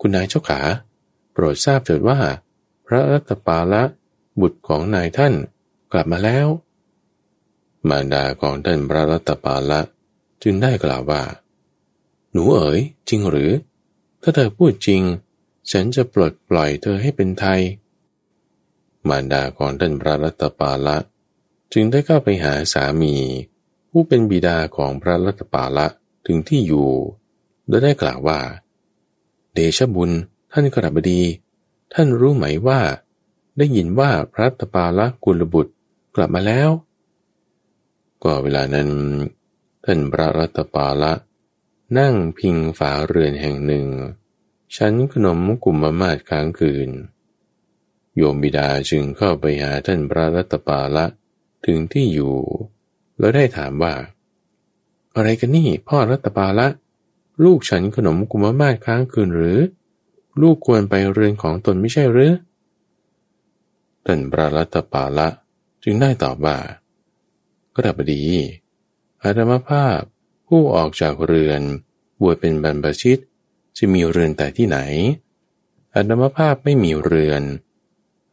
[0.00, 0.60] คุณนายเจ้าขา
[1.32, 2.18] โปรดทราบเถิดว่า
[2.86, 3.82] พระรัตปาละ
[4.40, 5.34] บุตรของนายท่าน
[5.92, 6.46] กลับมาแล้ว
[7.88, 9.80] มารดาของท่านพระรัตปาละ
[10.42, 11.22] จึงได้กล่าวว่า
[12.32, 13.50] หนูเอ๋ยจริงหรือ
[14.22, 15.02] ถ้าเธอพูดจริง
[15.70, 17.60] ฉันจะปลดปล่อยเธอให้เป็นไทย
[19.08, 20.96] มารดาของท่านพระรัตปาละ
[21.72, 23.14] จึงได้เข้าไปหาสามี
[23.90, 25.86] ผู้เป็นบิดาของพระรัตปาละ
[26.26, 26.90] ถึงที่อยู่
[27.66, 28.40] โดยได้กล่าวว่า
[29.54, 30.10] เดชบุญ
[30.52, 31.22] ท่านกระบดี
[31.94, 32.80] ท่านรู้ไหมว่า
[33.58, 35.72] ได้ยินว่าพระรัตปาละกุลบุตร
[36.16, 36.70] กลับมาแล้ว
[38.22, 38.88] ก็เวลานั้น
[39.84, 41.12] ท่านพระรัตปาละ
[41.98, 43.86] นั่งพิงฝาเรือนแห่งหนึ่ง
[44.76, 46.90] ชั้นขนมกุมมามาดค้างคืน
[48.16, 51.06] โยมบิดาจึงเข้าไปหาท่านพระรัตปาละ
[51.66, 52.36] ถึงที่อยู่
[53.18, 53.94] แล้วได้ถามว่า
[55.16, 56.68] อะไรกันนี่พ่อรัตปาละ
[57.44, 59.58] ลูกฉันขนมกุมมาศค้างคืนหรือ
[60.40, 62.32] ลูกควรไปเรือนของตนไม่ใช่หรือ
[64.06, 65.28] ท่านพระรัตปาละ
[65.84, 66.56] จึงได้ตอบว่า
[67.74, 68.22] ก็ดับดี
[69.22, 70.00] อาตมภาพ
[70.54, 71.62] ผู้ออกจากเรือน
[72.20, 73.18] บวชเป็นบรรพชิต
[73.76, 74.78] จะมีเรือนแต่ที่ไหน
[75.94, 77.42] อาตมภาพไม่มีเรือน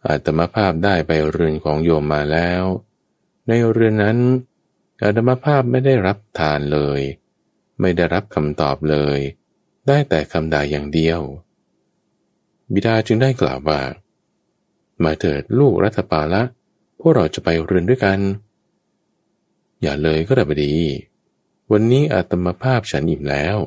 [0.08, 2.64] อาตมภาพได้ไปเรือนของโยมมาแล้ว
[3.48, 4.18] ในเรือนนั้น
[5.04, 7.02] อาตมาภาพไม่ได้รับทานเลย
[7.80, 9.20] ไม่ได้รับคำตอบเลย
[9.88, 11.20] ได้แต่คำด่าอย่างเดียว
[12.74, 13.82] บิดาจึงได้กล่าวว่า
[15.04, 16.44] มาเถิดลูกรัฐปาละ
[17.00, 18.20] พวกเราจะไปเรือนด้วยกัน
[19.82, 20.76] อย่าเลยก็ได้บดี
[21.72, 23.58] วันนี้อาตมาภาพฉันอิ่มแล้ว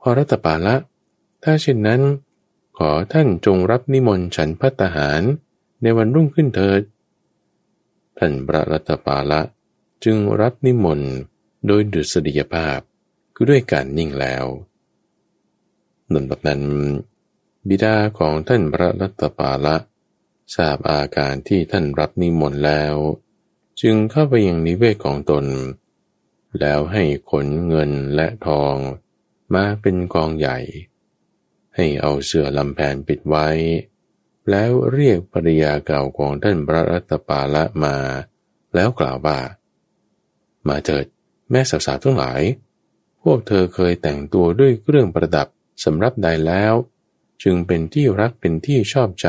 [0.00, 0.76] พอรัตปาละ
[1.42, 2.02] ถ้าเช่นนั้น
[2.78, 5.22] ขอท่านจงรับนิมนต์ฉันพัตหาร
[5.82, 6.82] ในวันรุ่งขึ้นเถิด
[8.18, 9.40] ท่านพระรัตปาละ
[10.04, 11.12] จึงรับนิมนต์
[11.66, 12.80] โดยดุษฎียภาพ
[13.34, 14.44] คือด้วยการนิ่งแล้ว
[16.12, 16.62] นันแบบนั้น
[17.68, 19.76] บิดาของท่านพระรัตปาละ
[20.54, 22.94] ทราบอาการที่ท่านรับนิมนต์แล้ว
[23.80, 25.44] จึงเข้าไปยังนิเวศของตน
[26.60, 28.76] แล้วให้ขนเงินและทอง
[29.54, 30.58] มาเป็นกองใหญ่
[31.76, 33.48] ให้เอาเสื่อลำแผนปิดไว้
[34.50, 37.96] แล้วเรียกภริยาเก่าของท่านพระรัตปาละมา
[38.74, 39.38] แล้วกล่าวว่า
[40.68, 41.06] มาเถิด
[41.50, 42.42] แม่สาวๆทั้งหลาย
[43.22, 45.48] พวกเธอเคยแต่งตัวด้วยเครื่องประดับ
[45.84, 46.74] สำรับใดแล้ว
[47.42, 49.28] จึงเป็นที่รักเป็นที่ชอบใจ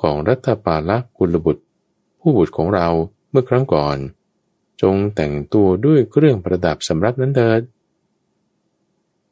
[0.00, 1.64] ของรัตปาละกุลบุตร
[2.20, 2.88] ผู้บุตรของเรา
[3.30, 3.96] เมื่อครั้งก่อน
[4.82, 7.62] จงแต่งตัวด้วยเครื่องประดับสำหรับนั้นเถิด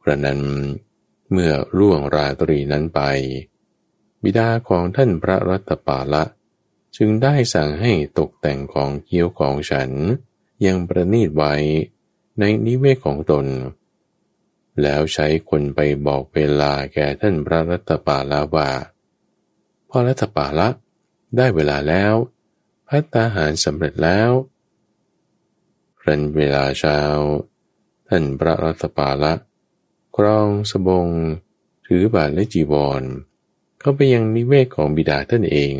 [0.02, 0.40] กระนั้น
[1.32, 3.00] เมื่อร่วงราตรีนั้นไป
[4.22, 6.24] บิดาของท่านพระรัตปาละ
[6.96, 9.90] จึงได้สั่งให้ตกแต่งของเกี้ยวของฉัน
[10.66, 11.54] ยังประนีตไว้
[12.38, 13.46] ในนิเวศของตน
[14.82, 18.70] แล้วใช้คนไปบอกเวลาแก่ท่านพระรัตปาละว่า
[19.88, 20.68] พอรัตปาละ
[21.36, 22.14] ได้เวลาแล้ว
[22.88, 24.30] พัตตาหารสำเร็จแล้ว
[26.08, 26.98] รันเวลาเช้า
[28.08, 29.34] ท่านพระรัตปาละ
[30.16, 31.08] ครองสบง
[31.86, 33.02] ถือบาทและจีวร
[33.80, 35.74] เข้าไปยังนิเวศของบิดาท่านเอง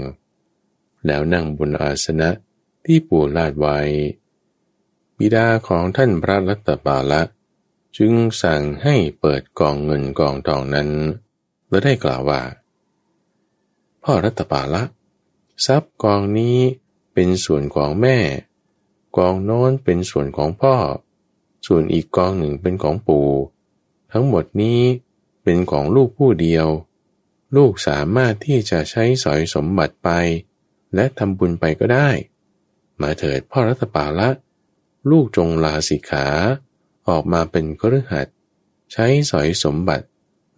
[1.06, 2.30] แล้วนั่งบนอาสนะ
[2.84, 3.78] ที่ปูลาดไว้
[5.18, 7.22] บิดาของท่านพระรัตบาละ
[7.96, 8.12] จึง
[8.42, 10.90] สั่งให้เปิดกองเงินกองทองนั้น
[11.68, 12.40] และได้กล่าวว่า
[14.02, 14.82] พ่อรัตบาละ
[15.66, 16.58] ทรัพย์กองนี้
[17.12, 18.18] เป็นส่วนของแม่
[19.16, 20.74] กองโน้นเป็นส่วนของพ่อ
[21.66, 23.28] ส่วนอีกกองหนึ่งเป็นของปู่
[24.12, 24.80] ทั้งหมดนี้
[25.42, 26.66] เป็นของลูกผู้เดียว
[27.56, 30.10] ลูกสามารถที่จะใช้สอยสมบัติไป
[30.94, 32.08] และทำบุญไปก็ได้
[33.02, 34.28] มาเถิดพ่อรัตปาละ
[35.10, 36.26] ลูกจงลาสิขา
[37.08, 38.26] ออกมาเป็นกฤหัส
[38.92, 40.06] ใช้สอยสมบัติ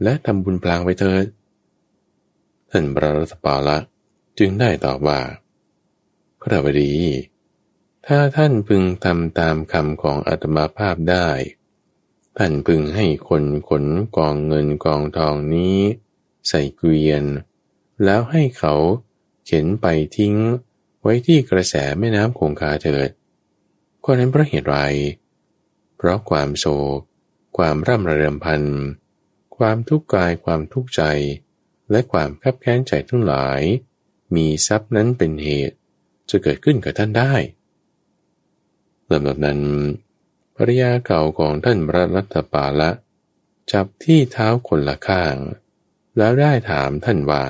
[0.03, 1.25] และทำบุญพลางไปเถิด
[2.71, 3.79] ท่านพระรัตปาละ
[4.39, 5.21] จึงได้ตอบว่า
[6.41, 6.93] พระบดี
[8.07, 11.29] ถ้าท่านพึงทำตามคำของอาตมาภาพได้
[12.39, 13.85] ท่านพึงให้คนขน
[14.17, 15.79] กองเงินกองทองนี้
[16.49, 17.25] ใส่เกวียน
[18.05, 18.75] แล้วให้เขา
[19.47, 19.87] เข็นไป
[20.17, 20.35] ทิ้ง
[21.03, 23.09] ไว้ที่กระแสแม่น้ำคงคาเถิด
[24.05, 24.77] ก็นั้นเพราะเหตุไร
[25.97, 26.67] เพราะความโศ
[26.99, 27.01] ก
[27.57, 28.63] ความร่ำระเริมพัน
[29.57, 31.03] ความทุกข์กายความทุกข์ใจ
[31.91, 33.61] และความขับแค้นใจทั้งหลาย
[34.35, 35.77] มีทรัพย์นั้นเป็นเหตุ
[36.31, 37.35] จะเกิดขึ้นกับท่านได้
[39.13, 39.61] ลำดับนั้น
[40.57, 42.91] ภริยาเก่าของท่านพระรัตปาละ
[43.73, 45.37] จับที่เท้าคนละข้าง
[46.17, 47.45] แล้วได้ถามท่านว่า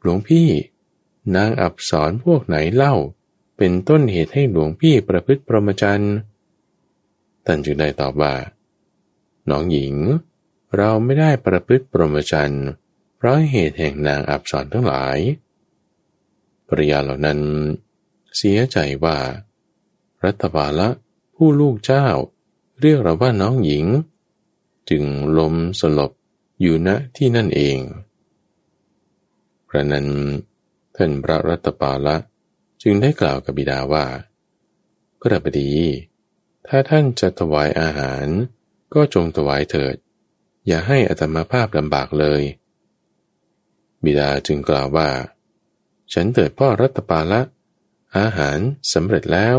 [0.00, 0.48] หลวงพี่
[1.36, 2.94] นางอับสอนพวกไหนเล่า
[3.56, 6.04] เป็นต้นเหตุให้หลวงพี่ประพฤติประมจัน
[7.46, 8.34] ท่านจึงได้ตอบว่า
[9.50, 9.94] น้องหญิง
[10.76, 12.54] เราไม่ได้ประพฤติประมจัน
[13.16, 15.18] เพราะเหตุแห่งนางอับสอนทั้งหลาย
[16.68, 17.38] ปริยาเหล่านั้น
[18.36, 19.16] เสียใจว่า
[20.24, 20.88] รัตบาละ
[21.36, 22.06] ผู้ลูกเจ้า
[22.80, 23.86] เรียกเราว่าน้องหญิง
[24.90, 25.04] จึง
[25.38, 26.12] ล้มสลบ
[26.60, 27.78] อยู่ณที่นั่นเอง
[29.68, 30.08] พระนั้น
[30.96, 32.16] ท่านพระรัตปาละ
[32.82, 34.06] จึงได้กล่าวกับบิดาว่า
[35.20, 35.70] พระบดี
[36.66, 38.26] ถ้าท่านจะถวายอาหาร
[38.94, 39.96] ก็จงถวายเถิด
[40.66, 42.42] อย่าให้อัตมาภาพลำบากเลย
[44.04, 45.10] บิดาจึงกล่าวว่า
[46.12, 47.40] ฉันเถิดพ่อรัตปาละ
[48.18, 48.58] อาหาร
[48.92, 49.56] สำเร็จแล้ว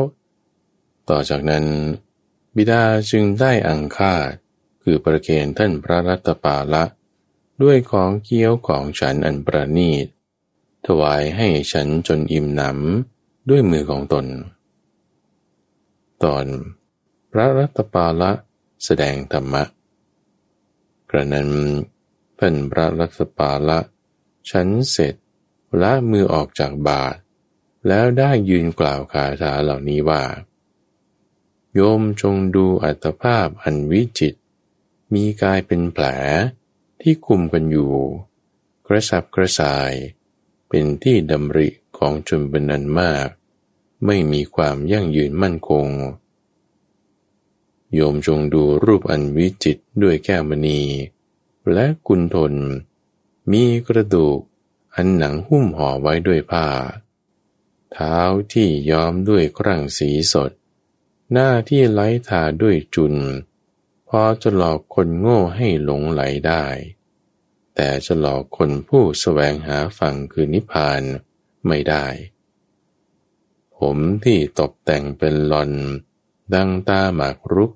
[1.09, 1.65] ต่อจากนั้น
[2.55, 4.31] บิดาจึงได้อังคาด
[4.83, 6.83] คือประเคนท่านพระรัตปาละ
[7.63, 10.07] ด้วยของเกี้ยวของฉันอันประณีต
[10.85, 14.25] ถวายให้ฉันจนอิ่มหนำด้วยมือของตน
[16.23, 16.45] ตอน
[17.31, 18.31] พระรัตปาละ
[18.83, 19.63] แสดงธรรมะ
[21.09, 21.49] กระนั้น
[22.39, 23.79] ท่านพระรัตปาละ
[24.51, 25.15] ฉันเสร็จ
[25.81, 27.15] ละมือออกจากบาท
[27.87, 30.23] แล้วได้ยืนกล่าวคาถาเหล่านี้ว่า
[31.75, 34.35] โยมจงดูอัตภาพอันวิจิต
[35.13, 36.05] มีกายเป็นแผล
[37.01, 37.93] ที่คุมกันอยู่
[38.87, 39.93] กระสับกระส่าย
[40.69, 43.27] เป็นที่ดำริของชนเป็นนันมาก
[44.05, 45.87] ไม่มีความยั่งยืนมั่นคง
[47.93, 50.81] โยมจงดูรูปอันวิจิตด้วยแก้วมณี
[51.71, 52.53] และกุนทน
[53.51, 54.39] มีกระดูก
[54.95, 56.67] อันหนังหุ้มห่อไว้ด้วยผ้า
[57.91, 58.17] เท้า
[58.53, 60.51] ที่ย้อมด้วยครั่งสีสด
[61.31, 63.15] หน้าที่ไล้ทาด้วยจุน
[64.09, 66.65] พอจะหลอกคนโง่ให้หลงไหลได้
[67.75, 71.01] แต่จะหลอกคนผู้สแสวงหาฝั่งคือนิพพาน
[71.67, 72.05] ไม่ได้
[73.77, 75.71] ผมที่ตกแต่งเป็นลอน
[76.53, 77.71] ดังตาหมากรุก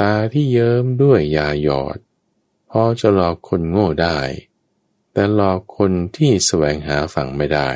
[0.00, 1.98] ตาที่เยิ้มด้วยยาหยอด
[2.70, 4.18] พอจะหลอกคนโง่ได้
[5.12, 7.70] แต่หลอกคนที่สแสวงหาฝั่งไม่ได้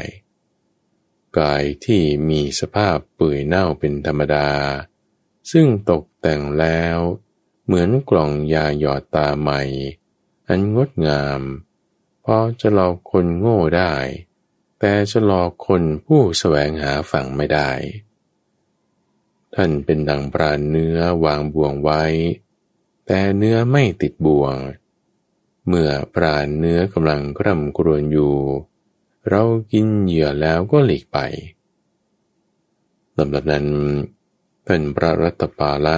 [1.39, 4.51] กายที่มีสภาพเปื่อยเน่าเป็นธรรมดา
[5.51, 6.99] ซึ่งตกแต่งแล้ว
[7.65, 9.63] เหมือนกล่องยาหยอดตาใหม่
[10.49, 11.41] อันงดงาม
[12.25, 13.95] พอจะหลอกคนโง่ได้
[14.79, 17.71] แต่จะหลอกคนผู้แสวงหาฝั่งไม่ได้
[19.55, 22.03] ท่านเป็นดังปราเนื้อวางบ่วงไว้
[23.07, 24.57] แต่เนื้อไม่ติดบ่วง
[25.67, 28.37] เมื่อปราเนื้อกำลังกร่ำกรวนอยู่
[29.31, 31.19] เรากินเหยื่อแล้วก็หลีกไป
[33.19, 33.67] ลำดับนั้น
[34.65, 35.97] เป็นพระรัตปาละ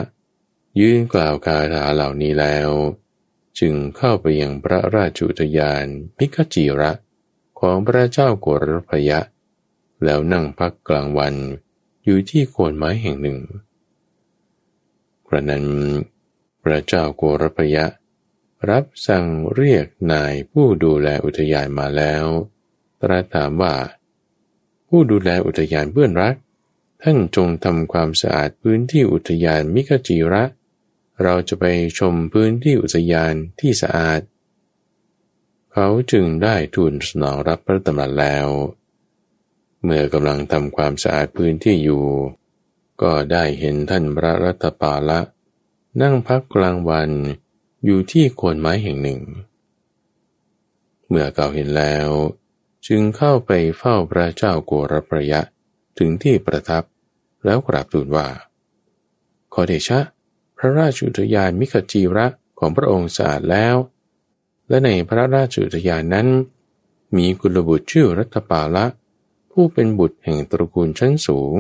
[0.81, 2.71] ยืนกล่าวคาถาเหล่านี้แล้ว
[3.59, 5.85] จึงเข้าไปยังพระราชุทยาน
[6.17, 6.93] พิกจีระ
[7.61, 9.21] ของพระเจ้าโกรพยะ
[10.05, 11.35] แล้วนั่งพักกลางวัน
[12.05, 13.39] อยู่ที่โคนไม้แห่งหนึ่ง
[15.27, 15.65] กระนั้น
[16.62, 17.85] พระเจ้าโกรพยะ
[18.71, 22.25] รับสั่งเรียกนายผู้ดูแลอุทยานมาแล้ว
[23.00, 23.74] ตรัสถามว่า
[24.88, 26.35] ผู้ดูแลอุทยานเพื่อนรัก
[27.02, 30.44] ท่านจงทำความสะอาดพื้นที่อุทยานมิกจีระ
[31.22, 31.64] เราจะไป
[31.98, 34.20] ชมพื้นที่อุทยานที่สะอาด
[35.72, 38.48] เขาจึงได้ทูลสนองรับพระตำรัสแล้ว
[39.82, 42.04] เมื่อกำลังทำความสะอาดพื้นที่อยู่
[43.02, 45.20] ก็ได้เห็นท่านพระรัตปาละ
[46.00, 47.11] นั่งพักกลางวัน
[47.85, 49.20] อยู่ที่โคนไม้แห่งหนึ่ง
[51.09, 52.09] เมื่อเก่าเห็นแล้ว
[52.87, 55.40] จึงเข้าไปเฝ้าพระเจ้าโกรประยะ
[55.99, 56.83] ถึงที่ประทับ
[57.44, 58.29] แล้วกราบทูลว่า
[59.53, 60.01] ขอเดชะ
[60.57, 62.27] พระราชุทยานมิขจีระ
[62.59, 63.77] ของพระองค์สะอาดแล้ว
[64.68, 66.29] และในพระราชุทยานนั้น
[67.16, 68.87] มีกุลบุตรชื่อรัตปาละ
[69.53, 71.57] ผู้เป็นบุตรแห่งตระกูลชั้นสูง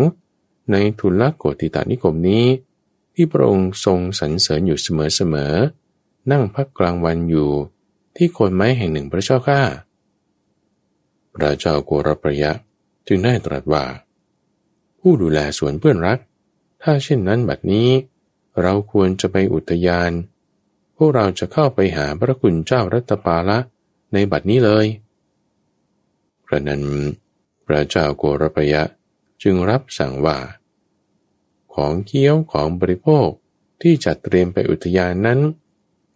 [0.70, 2.46] ในทุลโกติตานิคมนี้
[3.14, 7.50] ที่พระองค์ทรงสรรเสริญอยู่เสมอๆนั่งพักกลางวันอยู่
[8.16, 9.60] ที่โคนไม้แห่งหนึ่งพระเจ้าข้า
[11.42, 12.52] ระเจ้าโกรประยะ
[13.06, 13.84] จึงได้ตรัสว่า
[15.00, 16.18] ผู้ดูแลสวนเพื่อนรัก
[16.82, 17.88] ถ้าเช่นนั้นบัดนี้
[18.62, 20.10] เราควรจะไปอุทยาน
[20.96, 23.58] พวกเราจะเข้าไปหาพระคุณเจ้ารัตปาละ
[24.12, 24.86] ในบัดนี้เลย
[26.46, 26.82] พระนั้น
[27.66, 28.82] พระเจ้าโกรพยะ
[29.42, 30.38] จึงรับสั่งว่า
[31.74, 33.28] ของเคี้ยวของบริโภค
[33.82, 35.40] ที่จัดเตรียมไปอุทยานนั้น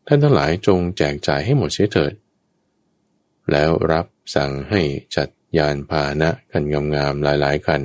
[0.06, 2.12] ท่านทั้งหลายจงแจกจ่ายให้หมดเสียเถิด
[3.50, 4.82] แล้วรับ สั่งให้
[5.16, 5.28] จัด
[5.58, 6.64] ยานพาหนะคัน
[6.94, 7.82] งามๆหลายๆคัน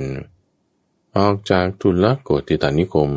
[1.16, 3.12] ออกจากทุลโกติตานิคม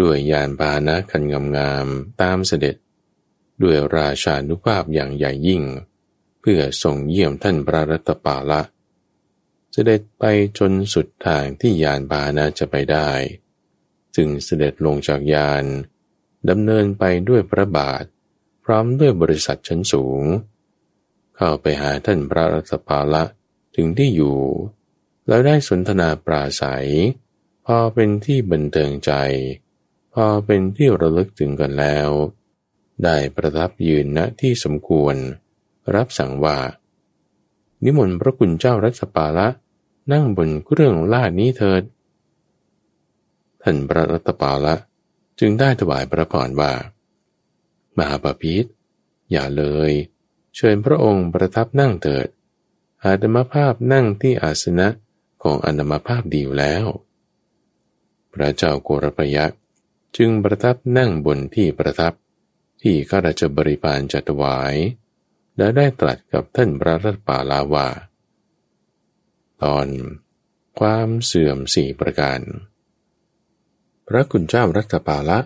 [0.00, 1.22] ด้วยยานพาหนะคัน
[1.56, 2.76] งามๆตามเสด็จ
[3.62, 5.62] ด้วยราชานุภาพอย่างใหญ่ยิ่ง
[6.40, 8.62] เพื่อส่งเยี่ยมท่านพระรัตปาละ
[9.72, 10.24] เสด็จไป
[10.58, 13.10] จนสุดทางที่ยานบานะจะไปได้
[14.16, 15.64] จึงเสด็จลงจากยาน
[16.48, 18.04] ดำเนินไปด้วยพระบาท
[18.64, 20.22] พร้อมด้วยบริษัทชั้นสูง
[21.36, 23.24] เข้าไปหาท่านพระรัตปาละ
[23.76, 24.38] ถึงที่อยู่
[25.26, 26.88] แล้วได้สนทนาปราศัย
[27.66, 29.12] พอเป็นที่บันเทิงใจ
[30.14, 32.08] พอเป็นที่ระลึกถึงกันแล้ว
[33.04, 35.16] ได้ประทับยืนณที่สมควร
[35.94, 36.58] รับสั่งว่า
[37.84, 39.48] นิมนต์พระคุณเจ้ารัชปาละ
[40.12, 41.82] นั่งบนเครื่องลานี้เถิด
[43.62, 44.74] ท่านพระรัตปาละ
[45.40, 46.72] จึงได้ถวายพระพรว่า
[47.96, 48.66] มหาปพิธ
[49.30, 49.92] อย่าเลย
[50.56, 52.28] เชิญพระองค์ประทับนั่งเถิด
[53.04, 54.88] อาตมภาพนั่งที่อาสนะ
[55.42, 56.86] ของอนามภาพดีอยู่แล้ว
[58.32, 59.60] พระเจ้าโกรพยักษ์
[60.16, 62.12] จึงประทับนั่งบนที่ประทับ
[62.82, 64.74] ที่ข้าราชบริพารจัดวาย
[65.56, 67.88] และได้ตรัสกับท่านพระรัตปาลาว่า
[69.62, 69.86] ตอน
[70.80, 72.40] ความเสื่อมสี่ประการ
[74.08, 75.38] พระคุณเจ้ารัตปาละ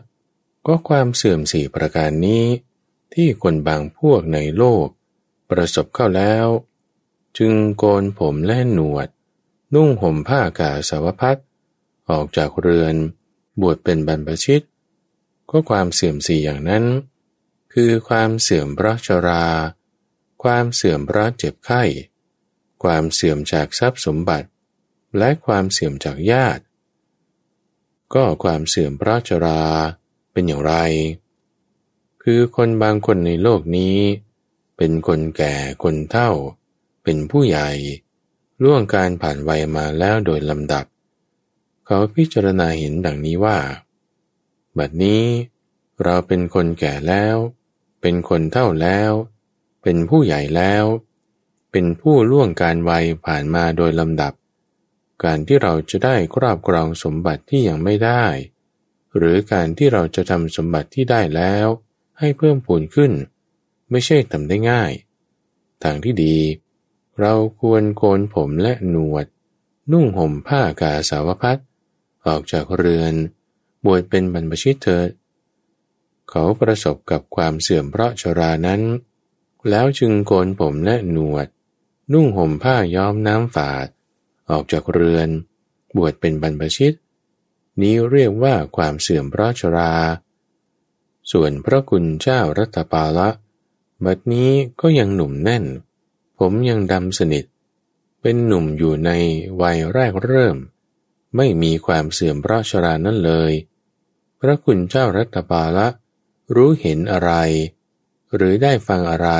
[0.66, 2.44] ก็ความเสื่อมสี่ประการนี้
[3.14, 4.88] ที่คนบางพวกในโลก
[5.50, 6.46] ประสบเข้าแล้ว
[7.38, 9.08] จึงโกนผมและหนวด
[9.74, 11.40] นุ่งห่มผ้ากาสาวพัด
[12.10, 12.94] ออกจากเรือน
[13.60, 14.62] บวชเป็นบรรพชิต
[15.50, 16.84] ก็ความเสื่อมสี่อย่างนั้น
[17.72, 19.46] คือความเสื่อมเพราะชรา
[20.42, 21.82] ความเสื่อมเพราะเจ็บไข้
[22.82, 24.48] ความเสื่อมจากทรัพย์สมบัติ
[25.18, 26.62] และความเสื่อมจากญาติ
[28.14, 29.62] ก็ความเสื่อมเพราะชรา
[30.32, 30.74] เป็นอย่างไร
[32.22, 33.98] คือคนบางคนในโลกนี้
[34.82, 36.30] เป็นคนแก่คนเฒ่า
[37.04, 37.70] เป็นผู้ใหญ่
[38.62, 40.84] ล่วงการผ่านวัยมาแล้วโดยลำดับ
[41.86, 43.58] เขาพิจารณาเห็นดังนี้ว่า
[44.78, 45.24] บัดนี้
[46.02, 47.36] เราเป็นคนแก่แล้ว
[48.00, 49.10] เป็นคนเฒ่าแล้ว
[49.82, 50.84] เป็นผู้ใหญ่แล้ว
[51.72, 54.32] เป็นผู้ล่วงการวัยผ่านมาโดยลำดับ
[55.24, 58.24] การที่เราจะได้ครอบครองสมบัติที่ยังไม่ได้
[59.16, 61.66] หรือการที่เราจะทำสมบัติที่ได้แล้ว
[62.18, 63.12] ให้เพิ่มพูนขึ้น
[63.90, 64.92] ไม่ใช่ทำได้ง่าย
[65.82, 66.36] ทางที่ดี
[67.20, 69.26] เราควรโกนผมและหนวด
[69.92, 71.60] นุ่งห่มผ้ากาสาวพัด
[72.26, 73.14] ออกจากเรือน
[73.84, 75.10] บวชเป็นบรรพชิตเถิด
[76.30, 78.82] เขาประสบกับความเสื่อมเพราะชรานั้น
[79.70, 81.46] แล้วจึงโกนผมและหนวด
[82.12, 83.88] นุ่งห่มผ้าย้อมน้ำฝาด
[84.50, 85.28] ออกจากเรือน
[85.96, 86.94] บวชเป็นบรรพชิต
[87.82, 89.92] นี้เรียกว่าความเสื่อมเพราะชรา
[91.32, 93.28] ส่วนพระคุณเจ้ารัตปาละ
[94.04, 95.64] บัดนี้ก็ยังหนุ่มแน่น
[96.38, 97.44] ผมยังดำสนิท
[98.20, 99.10] เป็นหนุ่มอยู่ใน
[99.62, 100.56] วัยแรกเริ่ม
[101.36, 103.52] ไม่มีความเสื่อมพราะชรานั่นเลย
[104.40, 105.88] พระคุณเจ้ารัตปาละ
[106.54, 107.32] รู้เห็นอะไร
[108.34, 109.30] หรือได้ฟังอะไร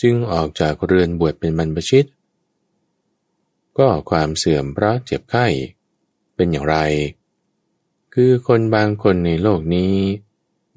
[0.00, 2.06] จึงออกจากเรือนบวชเป็นบรรพชิต
[3.78, 5.46] ก็ความเสื่อมเพราะเจ็บไข้
[6.34, 6.76] เป็นอย่างไร
[8.14, 9.94] คือคนบางคนในโลกนี้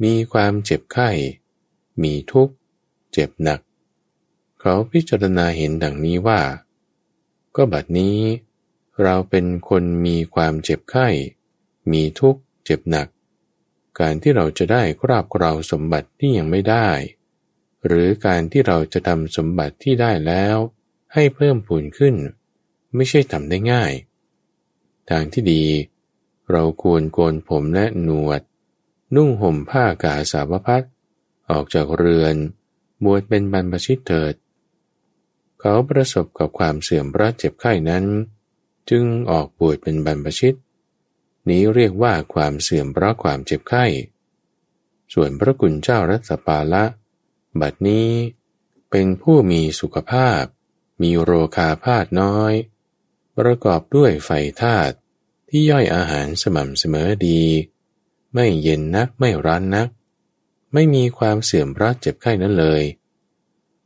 [0.04, 1.10] มีความเจ็บไข้
[2.04, 2.54] มีทุกข์
[3.14, 3.60] เจ็บหนัก
[4.60, 6.42] เขาพิจารณาเห็นดังนี้ว่า
[7.56, 8.18] ก็บัดนี้
[9.04, 11.08] เราเป็นคนมีความเจ็บไข้
[11.92, 13.08] มีทุกข์เจ็บหนัก
[14.00, 16.90] การที่เราจะได้ครอบครองสมบัติที่ยังไม่ได้
[17.86, 20.58] หรือการที่เราจะทำสมบัติที่ได้แล้ว
[21.14, 22.16] ให้เพิ่มพูนขึ้น
[22.96, 23.94] ไม่ใช่ทำได้ง่าย
[25.10, 25.64] ทางที่ดี
[26.52, 28.42] เราควรโกนผมและหนวด
[29.16, 30.86] นุ่งห่มผ้ากาสาวพัด
[31.50, 32.36] ออกจากเรือน
[33.06, 34.36] บวชเป็นบรรพชิตเถิด
[35.60, 38.06] เขาประสบกับความเสื่อมพระเจ็บไข้นั้น
[38.90, 40.58] จึงออกบวชเป็นบรรพชิต
[41.50, 43.86] นี้เรียกว่าความเสื่อมเพราะความเจ็บไข้
[45.14, 46.86] ส่วนพระกุณเจ้ารัตปาละ
[47.62, 48.10] บัดนี้
[48.92, 50.42] เป็นผู้มีสุขภาพ
[51.02, 52.54] มีโรคาพาดน้อย
[53.38, 54.30] ประกอบด้วยไฟ
[54.62, 54.96] ธาตุ
[55.50, 57.42] ที่ย่อยอาหารสม่ำเสมอดี
[58.34, 59.88] ไม่เย็นนักไม่ร้อนนัก
[60.74, 62.84] ไม่มีความเสื่อมพระเจ็บไข้นั้นเลย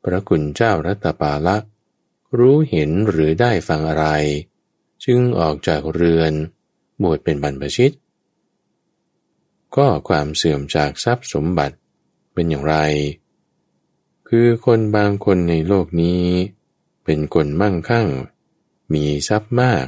[0.04, 1.58] พระคุณเจ้ารัตปาละ
[2.38, 4.06] รู้เห็นหรือได้ฟังอะไร
[5.04, 6.34] จึงออกจากเรือน
[7.04, 7.92] บวชเป็นบรรพชิต
[9.76, 11.76] ก็ความเสื่อมจากทรัพย์สมบัติ
[12.34, 12.76] เป็นอย่างไร
[14.30, 16.24] คือคนบางคนในโลกนี้
[17.06, 18.08] เป็นคนมั่งคั่ง
[18.94, 19.86] มีทรัพย์มาก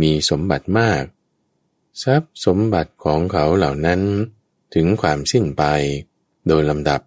[0.00, 1.02] มีสมบัติมาก
[2.02, 4.00] ทรัพย์สมบัติของเขาเหล่านั้น
[4.74, 5.64] ถึงความสิ้นไป
[6.48, 7.00] โดยลำดับ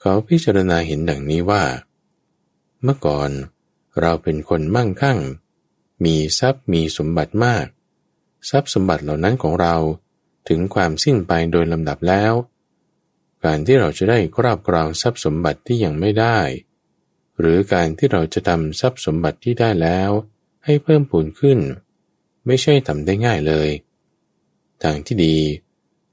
[0.00, 1.64] เขาพิจารณาเห็นดังนี้ว่า
[2.82, 3.30] เมื่อก่อน
[4.00, 5.18] เราเป็นคนมั่งคั่ง
[6.04, 7.66] มีทรัพย์มีสมบัติมาก
[8.50, 9.76] ทรัพย์สมบัติเหล่านั้นของเรา
[10.48, 12.32] ถึงความสิ้นไปโดยลำดับแล้ว
[13.44, 16.38] การที่เราจะได้ครอบครองทรัพย์สมบัติที่ยังไม่ได้
[17.40, 20.10] หรือการที่เราจะทำทรัพย์สมบัติที่ได้แล้ว
[20.64, 21.58] ให้เพิ่มพูนขึ้น
[22.46, 23.68] ไม่ใช่ทำได้ง่ายเลย
[24.82, 25.36] ทางที่ดี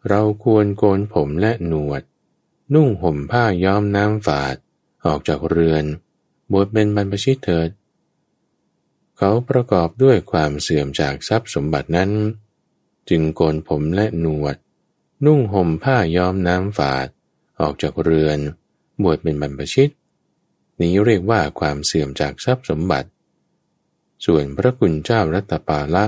[0.09, 2.01] เราควรโกนผมและหนวด
[2.73, 4.55] นุ่งห่มผ้าย้อมน้ำฝาด
[5.05, 5.85] ออกจากเรือน
[6.51, 7.69] บวชเป็นบรรพชิตเถิด
[9.17, 12.11] เขาประกอบด้วยความเสื่อมจากทรัพย์สมบัตินั้น
[13.09, 14.55] จึงโกนผมและหนวด
[15.25, 17.07] นุ่งห่มผ้าย้อมน้ำฝาด
[17.59, 18.39] ออกจากเรือน
[19.03, 19.89] บวชเป็นบรรพชิต
[20.81, 23.09] นี้เรียกว่าความเสื่อมจากทรัพย์สมบัติ
[24.25, 26.05] ส่วนพระคุณเจ้ารัตปาละ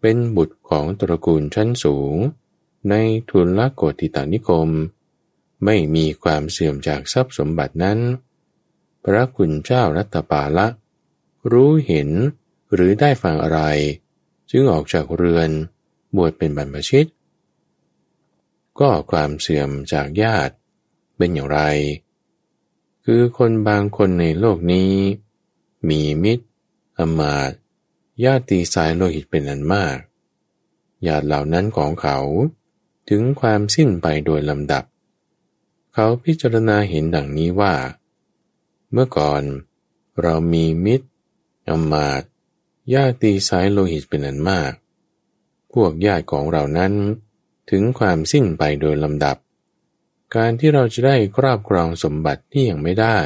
[0.00, 2.16] เป็นบุตรของตระกูลชั้นสูง
[2.90, 2.94] ใน
[3.30, 4.68] ทุนละโกติตานิคม
[5.64, 7.98] ไม่มีความเสื่อมจากทรัพย์สมบัตินั้น
[9.04, 10.66] พระคุณเจ้ารัตปาละ
[11.52, 12.08] รู้เห็น
[12.72, 13.60] หรือได้ฟังอะไร
[14.50, 15.50] จึงออกจากเรือน
[16.16, 17.06] บวชเป็นบรรพชิต
[18.80, 20.54] ก็ความเสื่อมจากญาติ
[21.16, 21.60] เป็นอย่างไร
[23.04, 24.92] คือคนบางคนในโลกนี้
[25.88, 26.46] มีมิตร
[26.98, 27.52] อมาต
[28.24, 29.96] ญาติสายโลหิตเป็นอันมาก
[31.06, 32.18] ญาติเหล่านั้นของเขา
[33.08, 34.84] ถึงความสิ้นไปโดยลำดับ
[35.94, 37.74] เขาพิจารณาเห็นดังนี้ว่า
[38.92, 39.42] เมื่อก่อน
[40.22, 41.06] เรามีมิตร
[41.68, 42.22] อมาต
[42.94, 44.72] ญาติสายโลหิตเป็นอันมาก
[45.72, 46.92] พวกญาติของเรานั้น
[47.70, 49.36] ถึงความสิ้นไปโดยลำดับ
[50.36, 53.18] การที่เราจะได้ครอบครองสมบัติที่ยังไม่ได้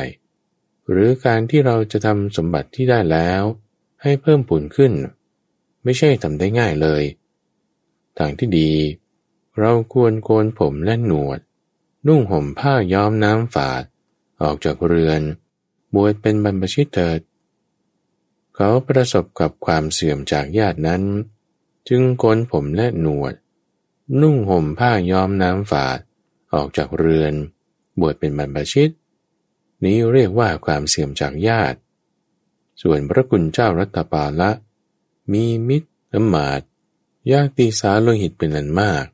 [0.91, 3.43] หรือการที่เราจะทำสมบัติที่ได้แล้ว
[4.03, 4.93] ให้เพิ่มปูนขึ้น
[5.85, 7.03] ไม่ใช่ทำได้ง่ายเลย
[8.19, 8.73] ทางที่ดี
[9.59, 11.41] เราควรโกนผมและหนวด
[12.07, 13.83] นุ่งห่มผ้าย้อมน้ำฝาด
[14.43, 15.21] ออกจากเรือน
[15.95, 17.21] บวชเป็นบรรพชิตเถิด
[18.55, 21.03] เขาประสบกับความเสื่อมจากญาตินั้น
[21.89, 23.35] จึงโกนผมและหนวด
[24.21, 25.99] นุ่งห่มผ้าย้อมน้ำฝาด
[26.55, 27.35] ออกจากเรือน
[28.01, 28.91] บวชเป็นบรรพชิต
[29.85, 31.79] นี้เรียกว่าความเสื่อมจากญาติ
[32.83, 34.51] ส่วนพระคุณเจ้ารัตปาละ
[35.33, 36.63] มีมิตรอมาต
[37.33, 39.05] ยากตีสาโลหิตเป็นอันมาก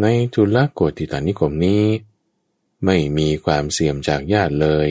[0.00, 1.84] ในทุลโกติตานิคมนี้
[2.84, 4.88] ไม่มีความเสื่อมจากญาติเลย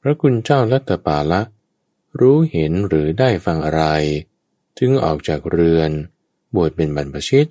[0.00, 1.40] พระคุณเจ้ารัตปาละ
[2.20, 3.84] รู้เห็นหรือได้ฟังอะไร
[4.78, 5.90] จึงออกจากเรือน
[6.54, 7.48] บวชเป็นบรรพชิต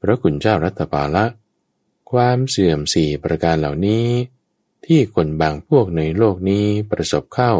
[0.00, 1.26] พระคุณเจ้ารัตปาละ
[2.12, 4.06] ความเสื่อมสี่ประการเหล่านี้
[4.86, 7.52] ที่คนบางพวกในโลกนี้ประสบเข้า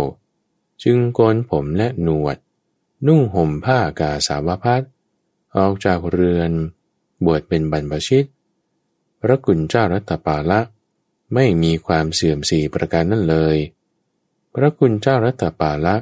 [0.85, 2.37] จึงโกนผมและหนวด
[3.07, 4.85] นุ่งห่มผ้ากาสาวพัด
[5.57, 6.51] ออกจากเรือน
[7.25, 8.25] บวชเป็นบรรพชิต
[9.23, 10.61] พระกุณเจ้ารัตปาละ
[11.35, 13.57] ไม่มีความเสื่อมสี่ประการนั่นเลย
[14.55, 15.97] พระคุณเจ้ารัตปาละ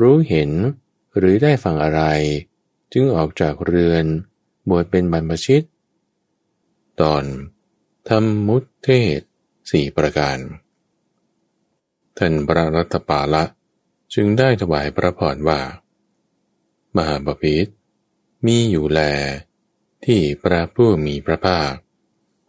[0.00, 0.50] รู้เห็น
[1.16, 2.02] หรือได้ฟังอะไร
[2.92, 4.04] จึงออกจากเรือน
[4.68, 5.62] บวชเป็นบรรพชิต
[7.00, 7.24] ตอน
[8.08, 9.20] ทำมุตเทศ
[9.70, 10.38] สี่ประการ
[12.18, 13.44] ท่านพระรัตปาละ
[14.14, 15.60] จึงได้ถวายพระพรว่า
[16.96, 17.66] มหาบพิษ
[18.46, 19.00] มีอยู่แล
[20.04, 21.72] ที่พระผู้มีพระภาค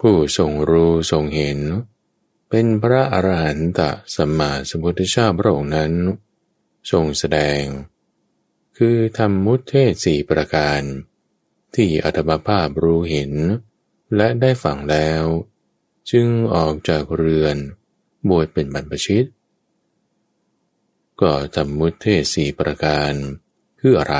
[0.08, 1.60] ผู้ทรงรู้ทรงเห็น
[2.49, 3.80] เป็นพระอรหันต
[4.16, 5.93] สัมมาสัมพุทธเจ้าพระองค์นั้น
[6.91, 7.62] ทรงแสดง
[8.78, 10.82] คือทำมุตเทศสี่ประการ
[11.76, 13.34] ที่อัตมภาพรู้เห็น
[14.16, 15.24] และได้ฟังแล้ว
[16.12, 17.58] จึงออกจากเรือน
[18.30, 19.26] บวชเป็นบรรพชิต
[21.22, 23.14] ก็ทำมุตเทศสี่ประการ
[23.80, 24.18] คืออะไร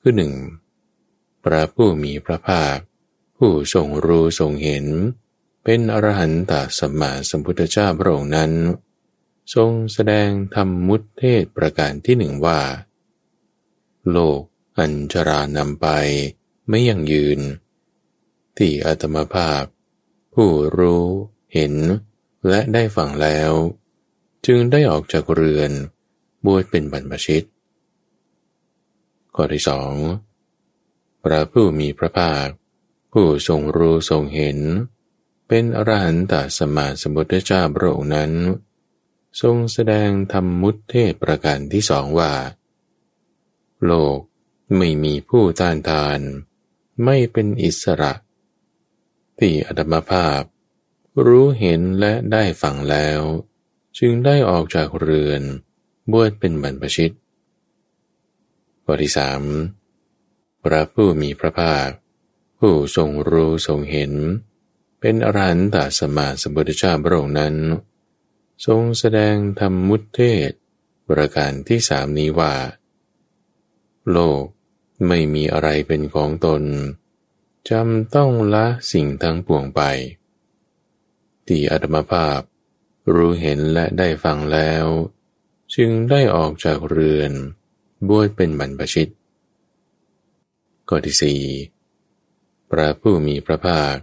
[0.00, 0.32] คือหนึ่ง
[1.44, 2.78] พระผู้มีพระภาค
[3.44, 4.86] ผู้ทรงรู้ทรงเห็น
[5.64, 8.52] เป็นอรหันตสัมมาสัมพุทธเจ้าพระองค์นั้น
[9.54, 12.60] ทรงแสดงธรรมมุตเทศประการที่หนึ่งว่า
[14.10, 14.40] โลก
[14.78, 15.88] อัญชรานำไป
[16.68, 17.40] ไม่ยั่งยืน
[18.56, 19.62] ที่อาตมาภาพ
[20.34, 21.04] ผู้รู้
[21.54, 21.74] เห็น
[22.48, 23.50] และได้ฟังแล้ว
[24.46, 25.70] จึงได้ออกจากเรือน
[26.44, 27.44] บวชเป็นบรรพชิต
[29.34, 29.92] ข้อที่สอง
[31.22, 32.48] พระผู้มีพระภาค
[33.12, 34.58] ผู้ทรงรู้ทรงเห็น
[35.48, 38.32] เป็นอรหันตสมมาสมุทธเจ้าพระองค์นั้น
[39.40, 42.32] ทรงแสดงธรรมมุตเทศประการที่สองว่า
[43.84, 44.18] โลก
[44.76, 46.20] ไม่มีผู้ต้านทาน
[47.04, 48.12] ไม่เป็นอิสระ
[49.38, 50.40] ที่อดมภาพ
[51.26, 53.20] รู้เห็นและได้ฟังแล้ว
[53.98, 55.42] จึงได้ออกจากเรือน
[56.12, 57.12] บวชเป็นบรรพชิต
[58.84, 59.42] บทที่สาม
[60.62, 61.88] พระผู้มีพระภาค
[62.64, 64.12] ผู้ทรงรู้ทรงเห็น
[65.00, 67.56] เป็นอรหันตสมาสมุทธเจ้าพระองค์นั้น
[68.66, 70.50] ทรงแสดงธรรมมุตเทศ
[71.08, 72.54] ประการที่สามนี้ว่า
[74.10, 74.42] โลก
[75.06, 76.62] ไม่มีอะไรเป็นของตน
[77.68, 79.80] จำต้องละสิ่งทั้งปวงไป
[81.46, 82.40] ที่อัตมภาพ
[83.14, 84.84] รู้เห็นและได้ฟังแล้ว
[85.74, 87.32] จึงได้ออกจากเรือน
[88.08, 89.08] บวชเป็นบรรพชิต
[90.88, 91.42] ข้อที่สี่
[92.72, 93.96] พระผู้มีพระภาค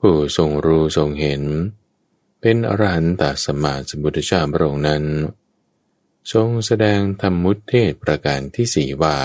[0.00, 1.42] ผู้ทรงรู้ทรงเห็น
[2.40, 5.04] เป็นอรหันตสมมาสมุทธเจ้าพระองค์นั้น
[6.32, 9.16] ทรงแสดงธรรมุตเทศประการที่สี่ว่า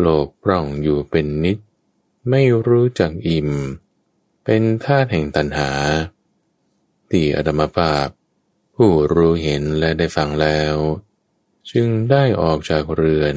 [0.00, 1.58] โลกปร่องอยู่เป็นนิด
[2.30, 3.50] ไม่รู้จักอิ่ม
[4.44, 5.70] เป็นธาตุแห่งตัณหา
[7.10, 8.08] ที่อดมภาพ
[8.76, 10.74] ผู้รู้เห็นและได้ฟังแล้ว
[11.70, 13.36] จึงได้ออกจากเรือน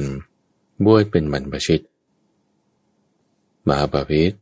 [0.84, 1.84] บวชเป็นบรรพชิต
[3.68, 4.34] มหาปพิธ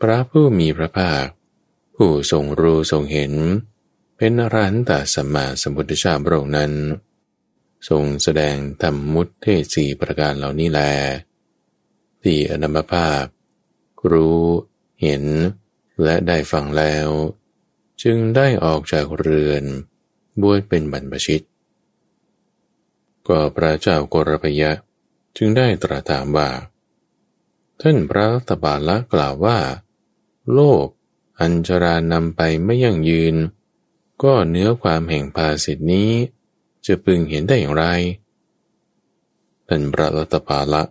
[0.00, 1.26] พระผู้มีพระภาค
[1.96, 3.32] ผู้ทรงรู้ทรงเห็น
[4.16, 6.72] เป็นอรหันตสัมมาสัมพุทธเจ้าพระองค์นั้น
[7.88, 10.80] ทรงแสดงธรรมมุตเทศสีประการเหล่านี้แล
[12.22, 13.24] ที่อนัมภาพ
[14.12, 14.42] รู้
[15.02, 15.24] เห็น
[16.02, 17.08] และได้ฟังแล้ว
[18.02, 19.64] จึงได้ออกจากเรือน
[20.40, 21.42] บวชเป็นบรรพชิต
[23.28, 24.70] ก็พระเจ้ากรพยะ
[25.36, 26.48] จึงได้ตรัสถามว่า
[27.80, 29.58] ท่านพระตบาละกล่าวว่า
[30.52, 30.86] โลก
[31.40, 33.34] อัญชรานำไปไม่ยั่งยืน
[34.22, 36.10] ก็เนื้อความแห่งภาสิทนี้
[36.86, 37.84] จะพึงเห็นได้อย่างไร
[39.68, 40.82] ท่านพระรัตปาละ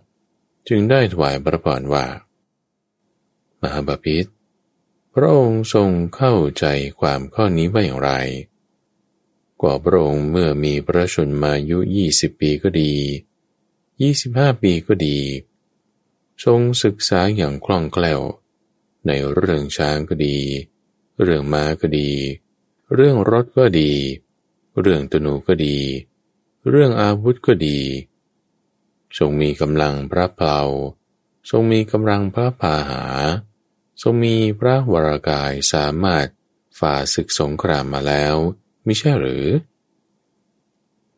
[0.68, 2.06] จึงได้ถวายพระพรว่า
[3.60, 4.26] มหาบาพิษ
[5.14, 6.64] พระองค์ทรงเข้าใจ
[7.00, 8.12] ความข้อนี้ว่าอย่างไร
[9.60, 12.92] กว่าพระองค์เมื่อมีพระชนมายุยี่สิบปีก็ดี
[14.02, 15.18] ยี่สิบห้าปีก็ดี
[16.44, 18.20] ทรงศึกษาอย่างคล่องแคล่ว
[19.06, 20.38] ในเรื่องช้างก็ดี
[21.22, 22.10] เรื่องม้าก็ดี
[22.94, 23.92] เรื่องรถก็ดี
[24.80, 25.78] เรื่องตนูก็ดี
[26.68, 27.78] เรื่องอาวุธก็ดี
[29.18, 30.60] ทรงมีกำลังพระเพลา
[31.50, 33.04] ทรงมีกำลังพระพาหา
[34.02, 36.26] ทรงมีพระวรากายสามารถ
[36.78, 38.36] ฝ่าศึกสงครามมาแล้ว
[38.86, 39.44] ม่ใช่หรือ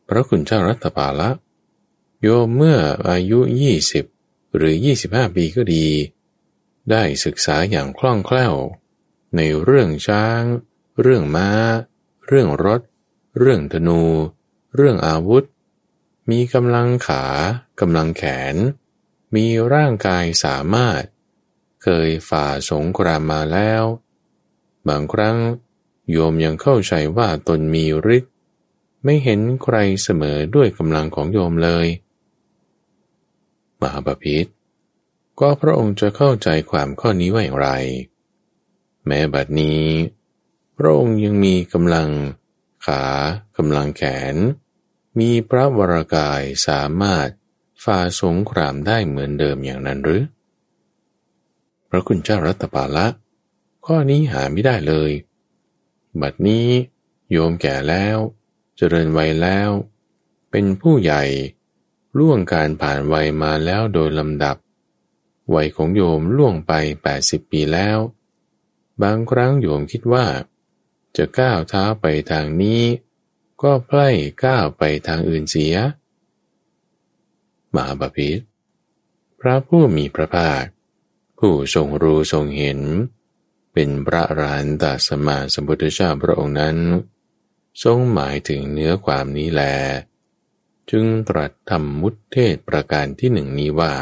[0.09, 1.31] พระคุณเจ้ารัตปาละ
[2.23, 4.05] โยมเมื่ออายุยี่สิบ
[4.57, 4.75] หรือ
[5.07, 5.87] 25 ปีก็ดี
[6.91, 8.55] ได้ศึกษาอย่างคล่องแคล่ว
[9.37, 10.43] ในเรื่องช้าง
[11.01, 11.51] เรื่องม้า
[12.27, 12.81] เรื่องรถ
[13.39, 14.03] เรื่องธนู
[14.77, 15.45] เรื่องอาวุธ
[16.31, 17.25] มีกำลังขา
[17.81, 18.23] กำลังแข
[18.55, 18.57] น
[19.35, 21.03] มีร่างกายสามารถ
[21.83, 23.85] เคยฝ่าสงครามมาแล้ว
[24.89, 25.39] บางครั้ง
[26.11, 27.85] โยมยังเข้าใจว่าตนมี
[28.17, 28.33] ฤทธิ์
[29.05, 31.87] ไม่เห็นใครเสมอด้วยกำลังของโยมเลย
[33.81, 34.49] มหาปพิธ
[35.41, 37.71] ก็พระองค์จะเข้าใจความข้อนี้ว่าอย่างไร
[39.07, 39.85] แม้บัดนี้
[40.77, 42.09] พระองค์ยังมีกำลัง
[42.87, 43.05] ขา
[43.57, 44.03] กำลังแข
[44.35, 44.37] น
[45.19, 47.29] มีพระวรากายสามารถ
[47.85, 50.23] ฝ่าสงครามได้เหมือนเดิมอย่างนั้นหรือ
[51.89, 53.07] พระคุณเจ้ารัตปาละ
[53.87, 55.11] ข้อนี้หาไม่ได้เลย
[56.21, 56.69] บัดนี้
[57.31, 58.17] โยมแก่แล้ว
[58.77, 59.71] เจริญวัยแล้ว
[60.51, 61.23] เป็นผู้ใหญ่
[62.19, 64.57] ล่วงการผ่านวัยมาแล้วโดยลำดับ
[65.55, 66.73] วัยของโยมล่วงไป
[67.13, 67.99] 80 ปีแล้ว
[69.03, 70.27] บางครั้งโยมคิดว่า
[71.17, 72.83] จะก้าวเท้าไปทางนี้
[73.63, 74.09] ก็ไพล่
[74.45, 75.75] ก้าวไปทางอื่นเสีย
[77.75, 78.39] มาบาพิษ
[79.41, 80.65] พระผู้มีพระภาค
[81.39, 82.81] ผู้ทรงรู้ทรงเห็น
[83.73, 86.79] เป็นพระรานตสมาสมุทธเจ้าพระองค์นั้น
[87.83, 89.63] ทรงหมายถึงเนื้อความนี้แล
[90.91, 93.95] จึงตรัสธรรมมุตเทศประการที่หนึ่งนี้ว่า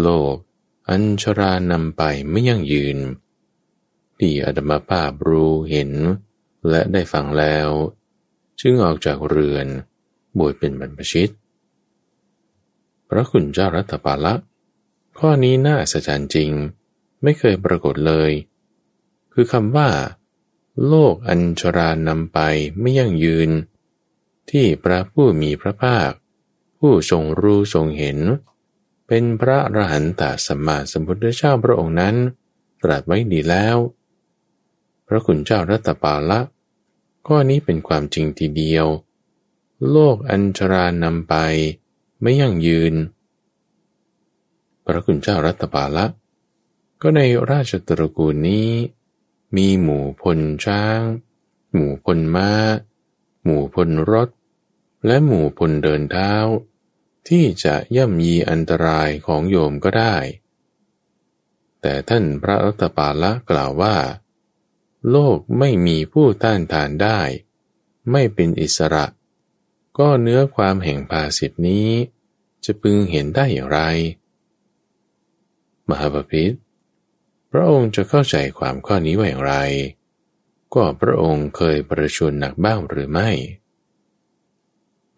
[0.00, 0.34] โลก
[0.88, 2.98] อัญชรานำไปไม่ยั่งยืน
[4.18, 5.92] ที่อดมภาพรู้เห็น
[6.68, 7.68] และได้ฟังแล้ว
[8.60, 9.66] จึงออกจากเรือน
[10.38, 11.32] บวชเป็นบรรพชิต
[13.08, 14.34] พระคุณเจ้ารัตปาละ
[15.18, 16.50] ข้อนี้น่าสัจจริง
[17.22, 18.32] ไม่เคยปรากฏเลย
[19.32, 19.88] คือคำว่า
[20.86, 22.38] โลกอัญชรานำไป
[22.80, 23.50] ไม่ยั่งยืน
[24.50, 26.10] ที่พระผู้มีพระภาค
[26.78, 28.18] ผู้ทรงรู้ทรงเห็น
[29.06, 32.16] เป็นพระอรหันตสัมมาสัมพุทธเจ้าพระองค์นั้น
[32.82, 33.76] ตรัสไว้ดีแล้ว
[35.08, 36.40] พระคุณเจ้ารัตปาละ
[37.26, 38.86] ข้อนี้เป็นความจริงทีเดียว
[39.90, 41.34] โลกอัญชรานำไป
[42.20, 42.94] ไม่ยั่งยืน
[44.84, 46.06] พระคุณเจ้ารัตปาละ
[47.02, 47.20] ก็ใน
[47.50, 48.70] ราชตระกูลนี้
[49.56, 51.00] มีหมู่พลช้าง
[51.74, 52.50] หมู่พลมา้า
[53.44, 54.28] หมู่พลรถ
[55.06, 56.32] และหมู่พลเดินเท้า
[57.28, 60.16] ที่จะย่ำยีอันตรายของโยมก็ได้
[61.82, 63.96] แต่ท่านพระรัตปาละกล่าวว่า
[65.10, 67.20] โลกไม่มีผู้ต้านทานได้
[68.10, 69.06] ไม่เป็นอิสระ
[69.98, 71.88] ก็เนื้อความแห่งภาสิทธินี้
[72.64, 73.80] จะพึงเห็นได้อย่างไร
[75.88, 76.54] มหาปพิธ
[77.50, 79.54] พระองค์จะเข้าใจความข้อนี้ว่าอย่างไร
[80.74, 83.30] ก็พระองค์เคยประชวรหนักบ้างหรือไม่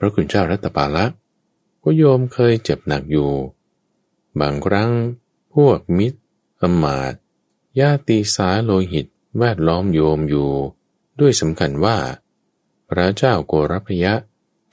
[0.03, 1.07] ระคุณเจ้ารัตปาละ
[1.83, 3.31] ก็โยมเคยเจ็บหนักอยู่
[4.41, 4.91] บางครั้ง
[5.55, 6.19] พวกมิตร
[6.61, 7.15] อมาต
[7.81, 9.07] ญาติสาโลหิต
[9.39, 10.51] แวดล้อมโยมอยู่
[11.21, 11.97] ด้วยสำคัญว่า
[12.89, 14.15] พระเจ้าโกรพยะ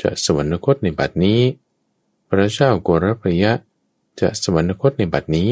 [0.02, 1.42] จะสวรรคตในบัดนี้
[2.30, 3.54] พระเจ้าโกรพยะ
[4.22, 5.52] จะสวรรคตในบัดนี้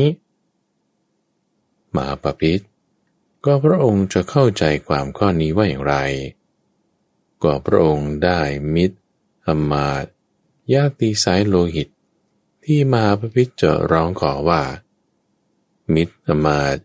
[1.95, 2.61] มาปพิธ
[3.45, 5.95] ก็พระองค์จะเข้าใจความข้อนี้ว่าอย่างไร
[7.43, 8.41] ก็พระองค์ได้
[8.75, 8.97] มิตร
[9.47, 10.05] อมาต
[10.73, 11.87] ญาติสายโลหิต
[12.63, 14.63] ที่มาพระพิธจะร้องขอว่า
[15.93, 16.77] มิตรอมาต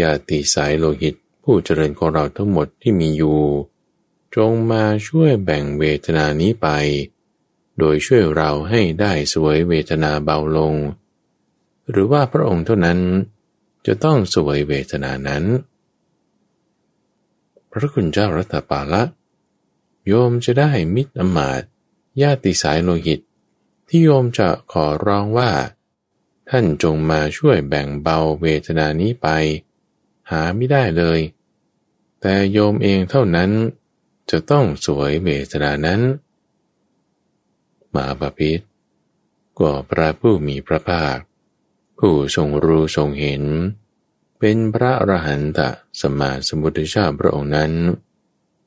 [0.00, 3.40] ญาติสายโลหิตผู้เจริญของเราทั้งหมดที่มีอยู่
[4.34, 6.68] จงมาช่วยแบ่งเวทนานี้ไป
[7.78, 10.74] โดยช่วยเราให้ได้สวยเวทนาเบาลง
[11.90, 13.00] หรือว่าพระองค์เท่านั้น
[13.86, 15.44] จะต้องสวยเวทนานั้น
[17.70, 19.02] พระคุณเจ้ารัตปาละ
[20.06, 21.62] โยมจะได้มิตรอมาต
[22.22, 23.20] ญาติสายโลหิต
[23.88, 25.50] ที่โยมจะขอร้องว่า
[26.50, 29.28] ท่านจงมาช่วยแบ่งเบาเวทนานี้ไป
[30.30, 31.20] หาไม่ได้เลย
[32.20, 33.50] แต่โยมเองเท่านั้น
[34.30, 36.00] จะต้องสวยเวทนานั้น
[37.94, 38.60] มาบาพิษ
[39.58, 41.16] ก็พระผู้มีพระภาค
[41.98, 43.42] ผู้ทรงรู้ทรงเห็น
[44.38, 45.60] เป็นพระอรหันต
[46.00, 47.72] สมมาสมุทธเจ้าพระองค์นั้น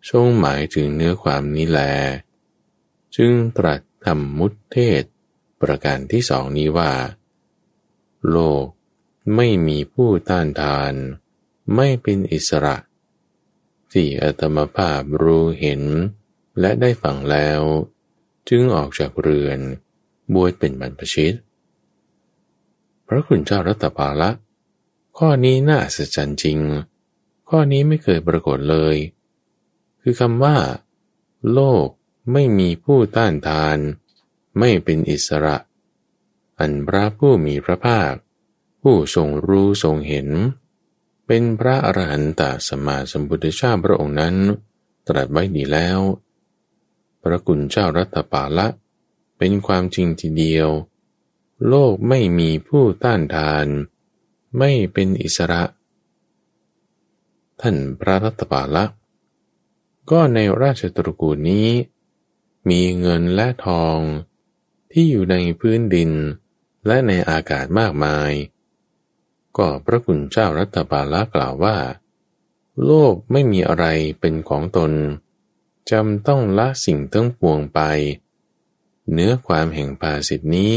[0.10, 1.82] ทรงหมายถึงเนื้อความนี้แล
[3.16, 5.04] จึงตรัสธรรมมุตเทศ
[5.62, 6.92] ประการที่สองนี้ว่า
[8.30, 8.66] โลก
[9.36, 10.94] ไม่มีผู้ต้านทาน
[11.76, 12.78] ไม่เป็นอิสระ
[13.92, 15.82] ที่อัตมภาพรู้เห็น
[16.60, 17.62] และได้ฟังแล้ว
[18.50, 19.60] จึงออกจากเรือน
[20.34, 21.34] บวชเป็นบรรพชิต
[23.08, 24.32] พระคุณเจ้ารัตปาละ
[25.18, 26.58] ข้อนี้น่าอัศจจริง
[27.50, 28.96] ข้อนี้ไม่เคยปรากฏเลย
[30.02, 30.56] คือคำว่า
[31.54, 31.88] โลก
[32.32, 33.78] ไม่มีผู้ต้านทาน
[34.60, 35.58] ไม่เป็นอิสระ
[36.60, 38.14] อันพระผู้มีพระภาค
[38.82, 40.28] ผู้ทรงรู้ทรงเห็น
[41.28, 44.36] เป็นพระอรหันตสมมาสมพุทธเจ้าพระองค์นั้น
[45.08, 46.00] ตรัสไว้ดีแล้ว
[47.24, 48.68] พระคุณเจ้ารัตปาละ
[49.38, 50.70] เป็นความจริงทีเดียว
[51.68, 53.68] โลกไม่มีผู้ต้านทาน
[54.58, 55.64] ไม่เป็นอิสระ
[57.62, 58.86] ท่านพระรัตปาละ
[60.12, 61.68] ก็ในราชตระกูลนี้
[62.70, 64.00] มีเงินและทอง
[64.92, 66.12] ที่อยู่ในพื้นดิน
[66.88, 68.32] และในอากาศมากมาย
[69.58, 71.78] ก็พระคุณเจ้ารัตปาลกล่าวว่า
[72.86, 73.86] โลกไม่มีอะไร
[74.20, 74.92] เป็นของตน
[75.92, 77.80] จำต้องละสิ่งทั้งปวงไป
[79.12, 80.74] เนื้อความแห่งภาสิทธินี้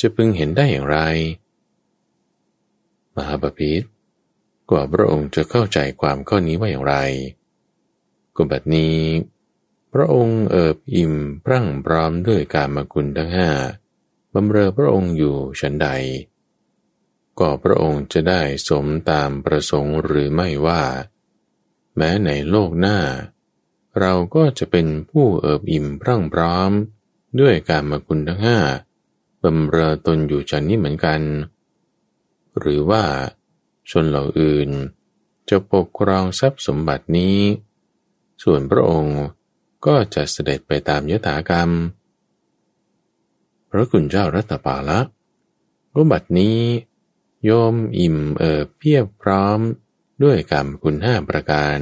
[0.00, 0.98] จะพึงเห็นได้อย่างไร
[3.14, 3.84] มหาปพิธ
[4.70, 6.96] กว่าพระองค์จะเข้าใจความข้อนี้ว่าอย่างไร
[8.36, 8.96] ก็แบบนี้
[9.92, 11.14] พระองค์เอิบอิ่ม
[11.44, 13.50] พรั่งพร้อมด้วยการมกุลทั้งห้า
[14.34, 15.88] บำเรอพระองค์อยู่ฉันใด
[17.38, 20.82] ก็พระองค์จะได้สมตามประสงค์หรือไม่ว่า
[21.96, 22.98] แม้ในโลกหน้า
[24.00, 26.70] เราก็จะเป็นผู้เอิบอิ่มพรั่งพร้อม
[27.40, 28.58] ด้วยการมกุลทั้งห้า
[29.42, 31.20] บำเรอตนอยู่จันนี้เหมือนกัน
[32.58, 33.04] หรือว่า
[33.90, 34.70] ชนเหล่าอื่น
[35.48, 37.38] จะปกครองทรัพย์สมบัตินี้
[38.42, 39.18] ส่วนพระองค์
[39.86, 41.70] ก็จะเสด็จไปตามยถากรรม
[43.70, 45.00] พระคุณเจ้ารัตปาละ
[45.94, 46.58] ก็บัดนี้
[47.44, 49.58] โยมอิ่มเอิบเพียบพร้อม
[50.22, 51.78] ด้วยกรรมคุณห้าประการ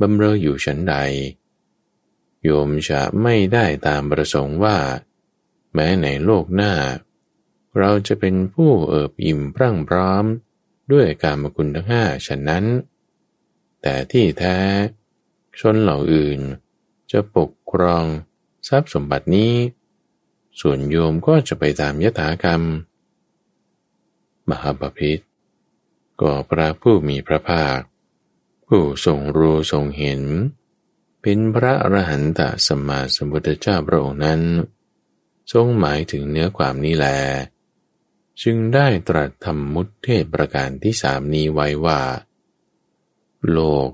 [0.00, 0.94] บำเรออยู่ชั้นใด
[2.44, 4.78] โยมจะไม่ได้ตามประสงค์ว่า
[5.74, 6.74] แม้ในโลกหน้า
[7.78, 10.24] เราจะเป็นผู้เอิบอิ่มพรั่งพร้อม
[10.92, 12.64] ด้วยการมคุณทั้งห้าฉะนั้น
[13.82, 14.58] แต่ที่แท้
[15.60, 16.40] ชนเหล่าอื่น
[17.12, 18.04] จะปกครอง
[18.68, 19.54] ทรัพย์สมบัตินี้
[20.60, 22.62] ส่วนโยมก็จะไปตามยถากรรม
[24.48, 25.22] มหาปพิธ
[26.20, 27.78] ก็พระผู้มีพระภาค
[28.66, 30.22] ผู้ทรงรู้ทรงเห็น
[31.20, 34.40] เป็นพระอรหันตสัมมาสัมพุทธเจ้าพระองค์นั้น
[35.52, 37.06] ทรงหมายถึงเนื้อความนี้แล
[38.42, 42.00] จึงได้ตรัสธรรมมุตเทศประการที่สามนี้ไว้ว่า
[43.50, 43.88] โลก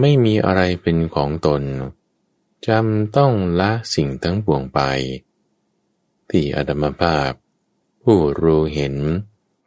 [0.00, 1.62] ไม่มีอะไรเป็นของตน
[2.68, 4.80] จำต้องละสิ่งทั้งปวงไป
[6.30, 7.30] ที่อดมภาพ
[8.02, 8.96] ผู้รู้เห็น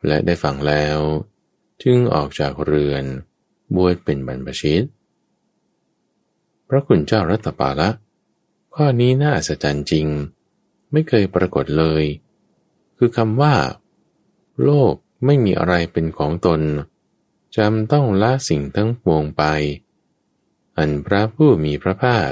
[0.06, 0.98] และได้ฟังแล้ว
[1.84, 3.06] จึงออกจากเรือน
[3.76, 4.84] บวชเป็นบรรพชิต
[6.68, 7.90] พระคุณเจ้ารัตปาละ
[8.76, 10.08] ข้อนี้น่าอัศจรรย์จริง
[10.92, 12.04] ไม่เคยปรากฏเลย
[12.98, 13.56] คือคำว่า
[14.64, 14.94] โลก
[15.26, 16.62] ไม่มีอะไรเป็นของตน
[17.58, 19.44] จำต้องละสิ่งทั้งปวงไป
[20.78, 22.32] อันพระผู้มีพระภาค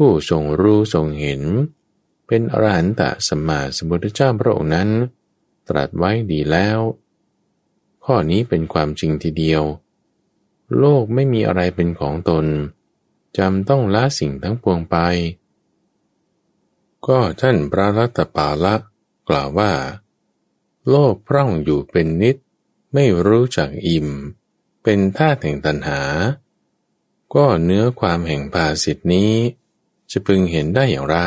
[0.00, 1.42] ผู้ทรงรู้ทรงเห็น
[2.26, 4.88] เป็นอรหันตสัมมาสัมพุทธเจ้าพระองค์นั้น
[5.68, 6.78] ตรัสไว้ดีแล้ว
[8.04, 9.62] ข้อนี้เป็นความจริงทีเดียว
[10.78, 12.46] โลกไม่มีอะไรเป็นของตน
[13.38, 14.96] จำต้องละสิ่งทั้งปวงไป
[17.06, 18.74] ก็ท่านพระรัตปาละ
[19.28, 19.72] กล่าวว่า
[20.88, 22.36] โลกพร่องอยู่เป็นนิด
[22.94, 24.08] ไม่รู้จักอิ่ม
[24.82, 26.00] เป็นท่าแห่งตัณหา
[27.34, 29.32] ก็เนื้อความแห่งภาสิทธินี้
[30.10, 31.18] จะพึงเห็นได้อย่างไร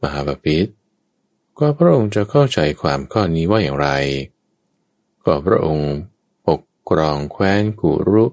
[0.00, 0.70] มหาปพิธ
[1.58, 3.88] ก็พระองค์จะเข้าใจความข้อนี้ว่าอย่างไร
[5.24, 5.92] ก็พระองค์
[6.46, 6.60] ปก
[6.90, 8.24] ครองแคว้นกุรุ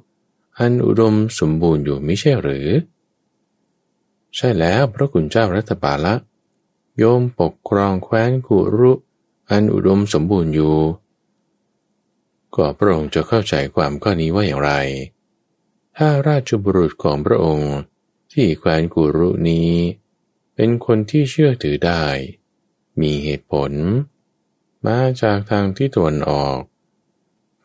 [0.58, 2.68] อันอุดมสมบูรณ์อยู่ไม่ใช่หรือ
[4.36, 6.16] ใช่แล้วพระคุณเจ้ารัตบาละ
[6.98, 8.92] โยมปกครองแคว้นกุรุ
[9.50, 10.76] อันอุดมสมบูรณ์อยู่
[12.56, 14.72] ก็พระองค์จะเข้าใจความข้อนี้ว่าอย่างไร
[15.98, 17.74] ถ้าราชบุรุษของพระองค์
[18.34, 19.72] ที่แคว้นกุรุนี้
[20.56, 22.06] เป็นคนที่เชื่อถือได้
[23.02, 23.72] มีเหตุผล
[24.88, 26.58] มาจากทางที่ตะวันออก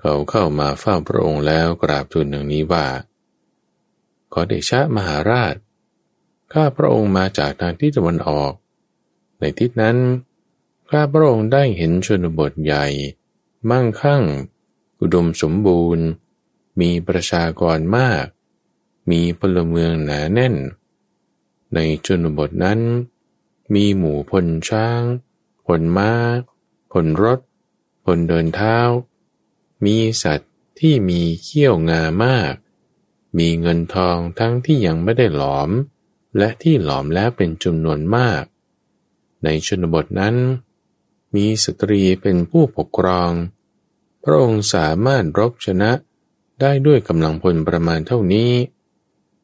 [0.00, 2.86] เขาเข้ามาเฝ้าพระองค์แล้วกราบทูลอย่างนี้ว่า
[4.32, 5.54] ขอเดชะมหาราช
[6.52, 8.52] ข้าพระองค์มาจากทางที่ตะวันออก
[9.38, 9.98] ในทิศนั้น
[10.90, 12.86] ข้าพระองค์ได้เห็นชนบทใหญ่
[13.70, 14.22] มั่งคั่ง
[15.00, 16.06] อุดมสมบูรณ์
[16.80, 18.24] มีประชากรมาก
[19.10, 20.54] มีพลเมืองหนาแน่น
[21.74, 22.80] ในชนบทนั้น
[23.74, 25.02] มีหมู่พลช้าง
[25.66, 26.10] พลม้า
[26.92, 27.40] พลรถ
[28.04, 28.78] พลเดินเท้า
[29.84, 32.54] มีสัตว์ที่มีเขี้ยวงามาก
[33.38, 35.70] มีเงินทองทั้งที่ยังไม่ได้หลอม
[36.38, 38.42] และที่หลอมแล้วเป็นจำนวนมาก
[39.44, 40.36] ในชนบทนั้น
[41.34, 43.30] มีสตรีเป็นผู้ปกครอง
[44.22, 45.90] พระองค์สามารถรบชนะ
[46.60, 48.50] ได้ด้วยกำลังพลประมาณเท่านี้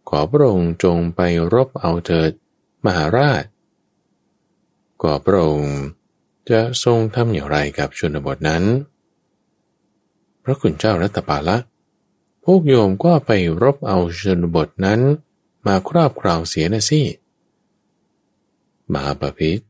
[0.08, 1.20] ขอพระองค์จงไป
[1.54, 2.30] รบเอาเถิด
[2.84, 3.44] มหาราช
[5.02, 5.76] ก็พระองค์
[6.50, 8.64] จะทรงทำอย่างไรกับชนบทนั้น
[10.44, 11.58] พระคุณเจ้ารัตปาละ
[12.44, 13.30] พวกโยมก็ไป
[13.62, 15.00] รบเอาชนบทนั้น
[15.66, 17.02] มาครอบครองเสียนะสิ
[18.92, 19.62] มหาปพิธ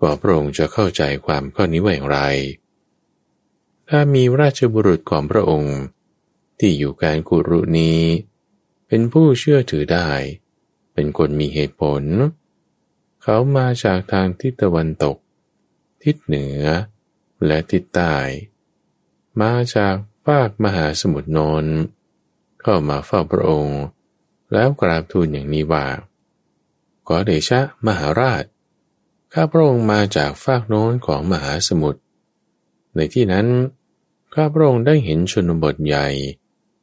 [0.00, 2.20] ก็พระองค์จะเข้าใจความข้อนี้ว่าอย่างไร
[3.88, 5.76] ถ้ามีราชบุรุษของพระองค์
[6.58, 8.00] ที่อยู่การกุรุนี้
[8.94, 10.10] เป็นผู้เชื่อถือได้
[10.94, 12.02] เป็นคนมีเหตุผล
[13.22, 15.16] เขามาจากทางทิศตะวันตก
[16.02, 16.62] ทิศเหนือ
[17.46, 18.16] และทิศใต้
[19.40, 19.94] มาจาก
[20.26, 21.66] ภาคมหาสมุทรนน
[22.62, 23.80] เข้ามาเฝ้าพระองค์
[24.52, 25.86] แล้วกราบทูลอย่างนี้ว่า
[27.06, 28.44] ขอเดชะมหาราช
[29.32, 32.00] ข้าพระองค์มาจากภาคโน้นของมหาสมุทร
[32.94, 33.46] ในที่นั้น
[34.34, 36.06] ข้าพระองค์ได้เห็นชนบทใหญ่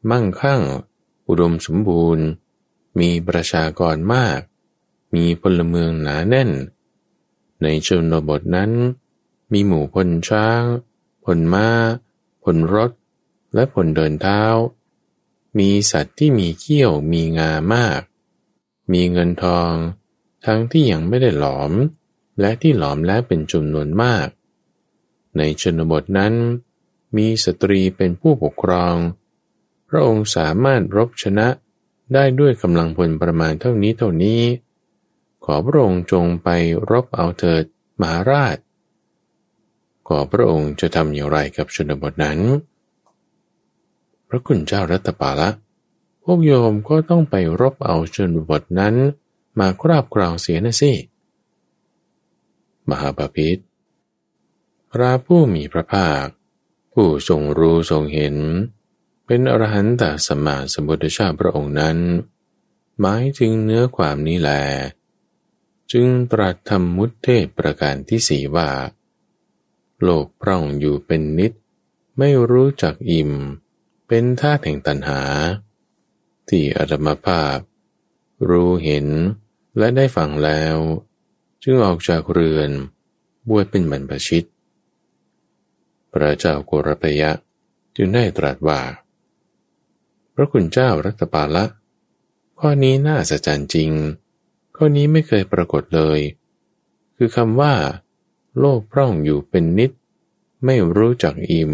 [0.10, 0.62] มั่งคั่ง
[1.30, 2.28] อุดมสมบูรณ์
[3.00, 4.40] มีประชากรมาก
[5.16, 6.52] มีพลเมืองหนาแน่น
[7.62, 8.72] ในชนบทนั้น
[9.54, 10.64] มีหมู่พลช้าง
[11.24, 11.68] พลมา้า
[12.44, 12.92] ผลรถ
[13.54, 14.42] และผลเดินเท้า
[15.60, 18.02] มีสัตว์ที่มีเขี้ยวมีงามาก
[18.92, 19.74] มีเงินทอง
[20.46, 21.72] ทั้งที่ยังไม่ได้หลอม
[22.40, 24.28] และที่หลอมแล้วเป็นจำนวนมาก
[25.38, 26.34] ในชนบทนั้น
[27.18, 28.96] มีสตรีเป็นผู้ปกครอง
[29.90, 31.48] พระองค์สามารถรบชนะ
[32.14, 34.42] ได้ด้วยกำลังพลประมาณเท่านี้เท่านี้
[35.46, 36.50] ขอพระองค์จงไป
[36.92, 37.64] รบเอาเถิด
[38.02, 38.58] มหาราช
[40.08, 42.40] ขอพระองค์จะทำอย่างไรกับชนบทนั้น
[44.28, 45.50] พระคุณเจ้ารัตปาละ
[46.24, 48.96] พวกโยมก็ต้องไปรบเอาชนบทนั้น
[49.60, 50.94] มาคราบกราวเสียนะสิ
[52.90, 53.62] มหาปพิธ
[54.92, 56.26] พระผู้มีพระภาค
[56.94, 58.36] ผู้ทรงรู้ทรงเห็น
[59.32, 61.98] เป็นอรหันตสัมมาสัมพุทธเจ้าพระองค์นั้น
[63.00, 64.52] หมายถึงเนื้อความนี้แล
[65.92, 68.70] จึงตรัสธรรมมุตเทศประการที่สี่ว่า
[70.04, 71.52] โลกพร่องอยู่เป็นนิด
[72.18, 73.32] ไม่รู้จักอิ่ม
[74.08, 75.22] เป็นท่าแห่งตัณหา
[76.50, 77.58] ที่อรมภาพ
[78.50, 79.08] รู้เห็น
[79.78, 80.78] และได้ฟังแล้ว
[81.64, 82.70] จึงออกจากเรือน
[83.50, 84.48] บวชเป็นบรรพชิต
[86.12, 87.32] พระเจ้าโกรพยะ
[87.96, 88.82] จึงได้ตรัสว่า
[90.40, 91.66] ระคุณเจ้ารัตปาละ
[92.60, 93.92] ข้อนี้น่าสะใจจริง
[94.76, 96.20] ข้อนี้ไม่เคยปรากฏเลย
[97.18, 97.74] คือคำว่า
[98.60, 99.92] โลกพร่องอยู่เป็นนิด
[100.66, 101.74] ไม่รู้จักอิ่ม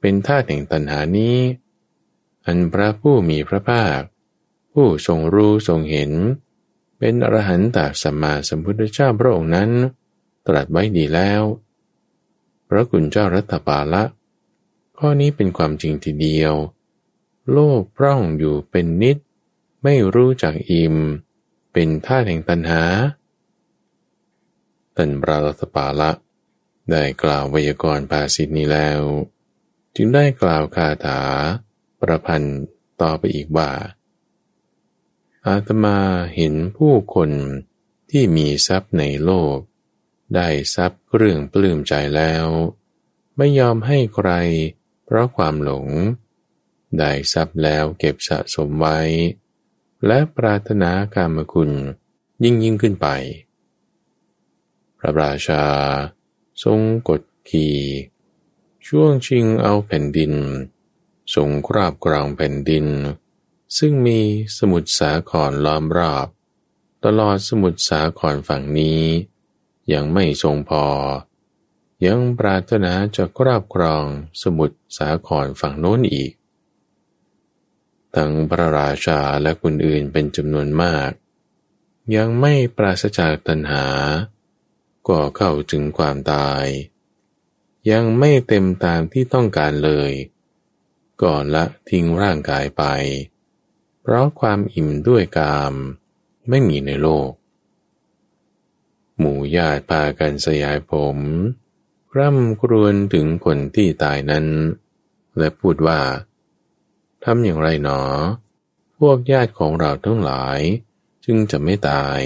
[0.00, 1.38] เป็นท่าแห่งตัณหานี้
[2.46, 4.00] อันพระผู้มีพระภาค
[4.72, 6.12] ผู้ทรงรู้ทรงเห็น
[6.98, 9.70] เป็นอรหันตสัมมาสัมพุทธเจ้าพระองค์นั้น
[10.46, 11.42] ตรัสไว้ดีแล้ว
[12.68, 14.02] พระกุณเจ้ารัตปาละ
[14.98, 16.54] ข้อนี้เป็นความจริงทีเดียว
[17.52, 19.16] โลกพร่องอยู่เป็นนิด
[19.82, 20.96] ไม่รู้จักอิ่ม
[21.72, 22.82] เป็นท่าแห่งตัณหา
[24.96, 26.10] ตันปราลตปาละ
[26.90, 29.00] ได้กล่าววยากรณ์ภาษิตนี้แล้ว
[29.94, 31.20] จึงได้กล่าวคาถา
[32.00, 32.58] ประพันธ์
[33.02, 33.70] ต่อไปอีกว่า
[35.46, 35.98] อาตมา
[36.36, 37.30] เห็นผู้คน
[38.10, 39.56] ที่มีทรัพย์ในโลก
[40.34, 42.46] ได้ทรัพย์เรื่องปลื้มใจแล้ว
[43.36, 44.30] ไม่ยอมให้ใคร
[45.04, 45.86] เพราะความหลง
[46.98, 48.98] ได้ทรัพย์แล้วเก็บสะสมไว้
[50.06, 51.70] และปรารถนากามคุณ
[52.44, 53.08] ยิ่งยิ่งขึ้นไป
[54.98, 55.64] พระราชา
[56.64, 57.76] ทรงกดขี่
[58.86, 60.34] ช่วงชิงเอาแผ่นดิน
[61.34, 62.86] ทรงคราบกรองแผ่นดิน
[63.78, 64.20] ซึ่งมี
[64.58, 66.26] สมุทรสาครล้อมรอบ
[67.04, 69.02] ตลอดสมุทรสาครฝั่งนี้
[69.92, 70.84] ยังไม่ทรงพอ
[72.06, 74.04] ยังปรารถนาจะคราบกรอง
[74.42, 76.32] สมุทรสาครฝั่งโน้นอีก
[78.16, 81.10] ทั้งพระราชาและคนอื่นเป็นจำนวนมาก
[82.16, 83.86] ยังไม่ปราศจากตัณหา
[85.08, 86.64] ก็เข้าถึงความตาย
[87.90, 90.12] ยังไม่เต็มตามที่ต้องการเลย
[91.22, 92.84] ก่อนละทิ้งร่างกายไป
[94.02, 95.74] เพราะความอิ่มด้วยกาม
[96.48, 97.30] ไม่มีในโลก
[99.18, 101.18] หมู่ญาติพากันสยายผม
[102.16, 104.46] ร่ำครวญถึงคนที่ตายนั้น
[105.38, 106.00] และพูดว่า
[107.28, 108.00] ทำอย่างไรหนอ
[108.98, 110.60] พวกญาติของเราทั้งหลาย
[111.24, 112.20] จึงจะไม่ตาย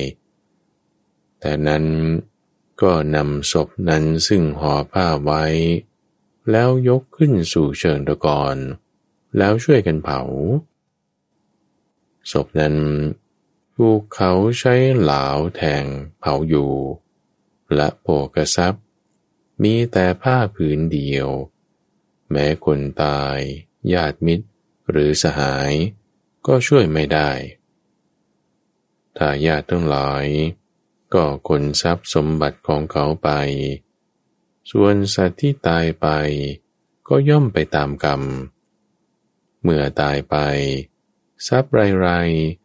[1.40, 1.84] แต่นั้น
[2.82, 5.44] ก็นำศพนั้นซึ่งห่อผ้าไว้
[6.50, 8.56] แล้วยกขึ้นสู่เชิงตะกอน
[9.36, 10.20] แล้วช่วยกันเผา
[12.32, 12.76] ศพนั้น
[13.74, 15.24] ถูกเขาใช้เหลา
[15.56, 15.84] แทง
[16.20, 16.72] เผาอยู่
[17.74, 18.74] และโปกซับ
[19.62, 21.28] มีแต่ผ้าผืนเดียว
[22.30, 23.38] แม้คนตาย
[23.94, 24.46] ญาติมิตร
[24.90, 25.72] หรือสหาย
[26.46, 27.30] ก็ช่วยไม่ได้
[29.16, 30.26] ถ้าญาติทั้งหลาย
[31.14, 33.30] ก็ขนทรัพย์สมบัติของเขาไป
[34.70, 36.06] ส่วนสัตว์ที่ตายไป
[37.08, 38.22] ก็ย่อมไปตามกรรม
[39.62, 40.36] เมื่อตายไป
[41.48, 42.08] ทรัพย์ไร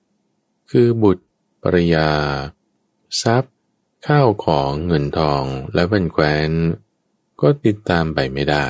[0.08, 1.26] ๆคือบุตร
[1.62, 2.12] ปริยา
[3.22, 3.54] ทรัพย์
[4.08, 6.52] ข้าวของเงินทองและแว่นแควน
[7.42, 8.68] ก็ติดตามไปไม่ได้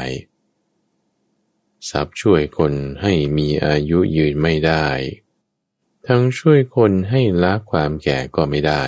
[1.89, 4.85] ทรัพย์ช่วยคนให้มีอายุยืนไม่ได้
[6.07, 8.83] ทั้งช่วยคนให้ละความแก่ก็ไม่ได้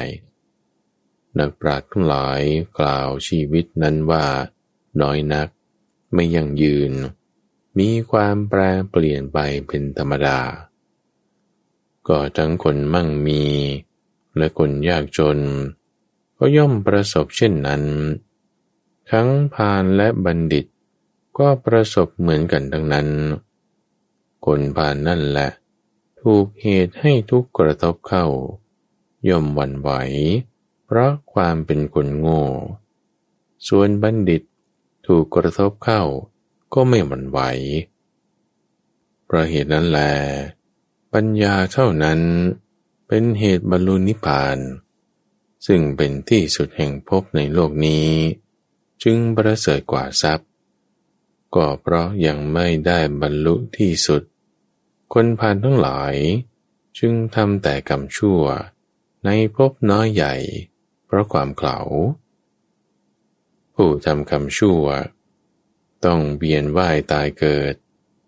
[1.40, 2.42] นักปราชญ์ทั้งหลาย
[2.80, 4.26] กล่าวชีวิตนั้นว่า
[5.02, 5.48] น้อยนัก
[6.14, 6.94] ไม่ยั่งยืน
[7.78, 8.60] มีความแปร
[8.90, 10.40] เปลี่ยนไปเป็นธรรมดา
[12.08, 13.44] ก็ทั้งคนมั่งมี
[14.38, 15.40] และคนยากจน
[16.38, 17.84] ก็ย่อมประสบเช่นนั้น
[19.12, 20.66] ทั้งพานและบัณฑิต
[21.40, 23.08] ก็ประสบเหมือนกันทั้งนั้น
[24.46, 25.50] คนพานนั่นแหละ
[26.22, 28.26] ถูกเหตุให้ทุกกระทบเข้า
[29.28, 29.92] ย่อมหวั่นไหว
[30.86, 32.44] เพราะความเป็นคนโง่
[33.68, 34.42] ส่วนบัณฑิต
[35.08, 36.02] ถูกกระทบเข้า
[36.74, 37.40] ก็ไม่หวั่นไหว
[39.26, 40.00] เพราะเหตุนั้นแล
[41.14, 42.20] ปัญญาเท่านั้น
[43.08, 44.58] เป็นเหตุบรรลุนิพพาน
[45.68, 48.08] ซึ่งเป็นที่สุดแห่งภพในโลกนี้
[49.04, 50.47] จึงประเสริฐกว่าทรัพย
[51.56, 54.24] ก็เพราะยังไม่ได้บรรลุที่สุด
[55.14, 56.16] คนพานทั้งหลาย
[57.00, 58.42] จึงทำแต่กรรมชั่ว
[59.26, 60.36] ในภพน้อยใหญ่
[61.06, 61.80] เพราะความเข่า
[63.76, 64.84] ผู้ทำคำชั่ว
[66.06, 67.74] ต้องเบียนว่ายตายเกิด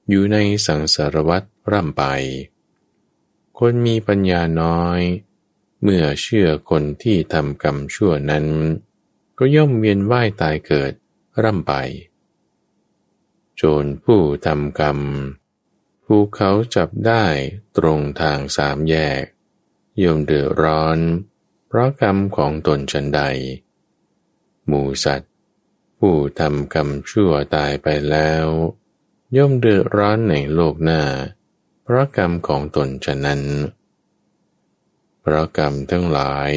[0.09, 2.03] อยู่ในสังสารวัฏร่ำไป
[3.59, 5.01] คนมีปัญญาน้อย
[5.81, 8.45] เมื่อเชื่อคนที่ทำกรรมชั่วนั้น
[9.37, 10.91] ก็ย่อมเวียนว่ายตายเกิด
[11.43, 11.73] ร่ำไป
[13.61, 14.99] โจรผู้ทำกรรม
[16.05, 17.25] ผู้เขาจับได้
[17.77, 19.23] ตรงทางสามแยก
[20.01, 20.97] ย่อมเดือดร้อน
[21.67, 23.21] เพราะกรรมของตนฉันใด
[24.67, 25.31] หมูสัตว์
[25.99, 28.45] ผู้ทำกรรมชั่วตายไปแล้ว
[29.37, 31.01] ย่อมเดือดร้อนในโลกหน้า
[31.83, 33.41] เพราะกรรมของตนฉะนั้น
[35.21, 36.51] เพราะกรรมทั้งหลาย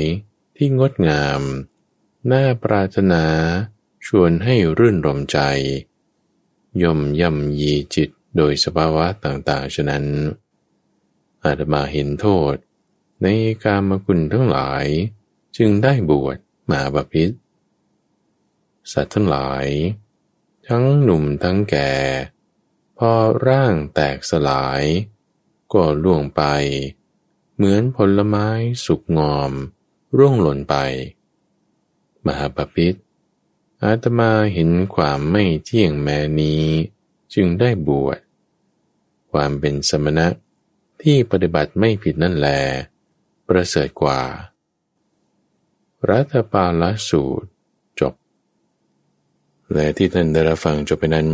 [0.56, 1.42] ที่งดงาม
[2.30, 3.24] น่าปรารถนา
[4.06, 5.40] ชวนให้รื่นรมใจ
[6.82, 10.04] ย่อมย่ำยีจิตโดยสภาวะต่างๆ ฉะนั้น
[11.44, 12.54] อาจมาเห็นโทษ
[13.22, 13.26] ใน
[13.64, 14.86] กามคุณทั้งหลาย
[15.56, 16.36] จึงได้บวช
[16.70, 17.30] มาบพิษ
[18.92, 19.66] สัตว์ทั้งหลาย
[20.68, 21.92] ทั้งหนุ่มทั้งแก่
[22.98, 23.10] พอ
[23.46, 24.82] ร่างแตกสลาย
[25.72, 26.42] ก็ล่วงไป
[27.56, 28.48] เหมือนผลไม้
[28.86, 29.52] สุกงอม
[30.16, 30.76] ร่วงหล่นไป
[32.26, 32.94] มหาปพิษ
[33.84, 36.62] อาตมาเห็นความไม่เที่ยงแม้นี้
[37.34, 38.18] จึงได้บวช
[39.32, 40.26] ความเป็นสมณะ
[41.02, 42.48] ที่ปฏิบัติไม่ผิดนั่นแล
[43.48, 44.20] ประเสริฐกว่า
[46.08, 47.48] รัตปาลสูตร
[48.00, 48.14] จบ
[49.72, 51.28] และที่ท่านได้รับฟังจบไปนั้น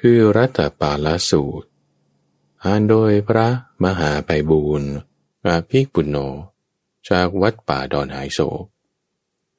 [0.00, 1.68] คือรัตปาลสูตร
[2.64, 3.48] อ่านโดยพระ
[3.84, 4.90] มหาไปบูรณ์
[5.46, 6.16] อาภิปุณโญ
[7.08, 8.64] จากวัดป่าดอนหายโศก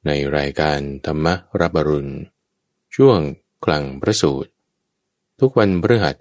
[0.06, 1.26] ในรายการธรรม
[1.60, 2.14] รับรุณ
[2.96, 3.18] ช่วง
[3.64, 4.50] กลางพระสูตร
[5.40, 6.16] ทุกวันพฤหัส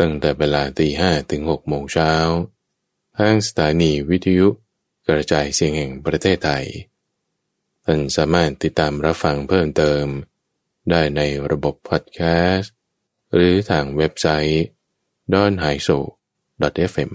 [0.00, 2.12] ตั้งแต่เวลาตีห้ถึงหกโมงเช้า
[3.18, 4.48] ทางสถานีวิทยุ
[5.08, 6.66] กระจายเสียงแห่งประเทศไทย
[7.84, 10.04] ท่านสามารถติดตามรับฟังเพิ่มเติม
[10.90, 12.20] ได้ในระบบพอดแค
[12.54, 12.72] สต์
[13.34, 14.64] หรือทางเว็บไซต์
[15.32, 15.98] d o n h a i s o
[16.92, 17.12] fm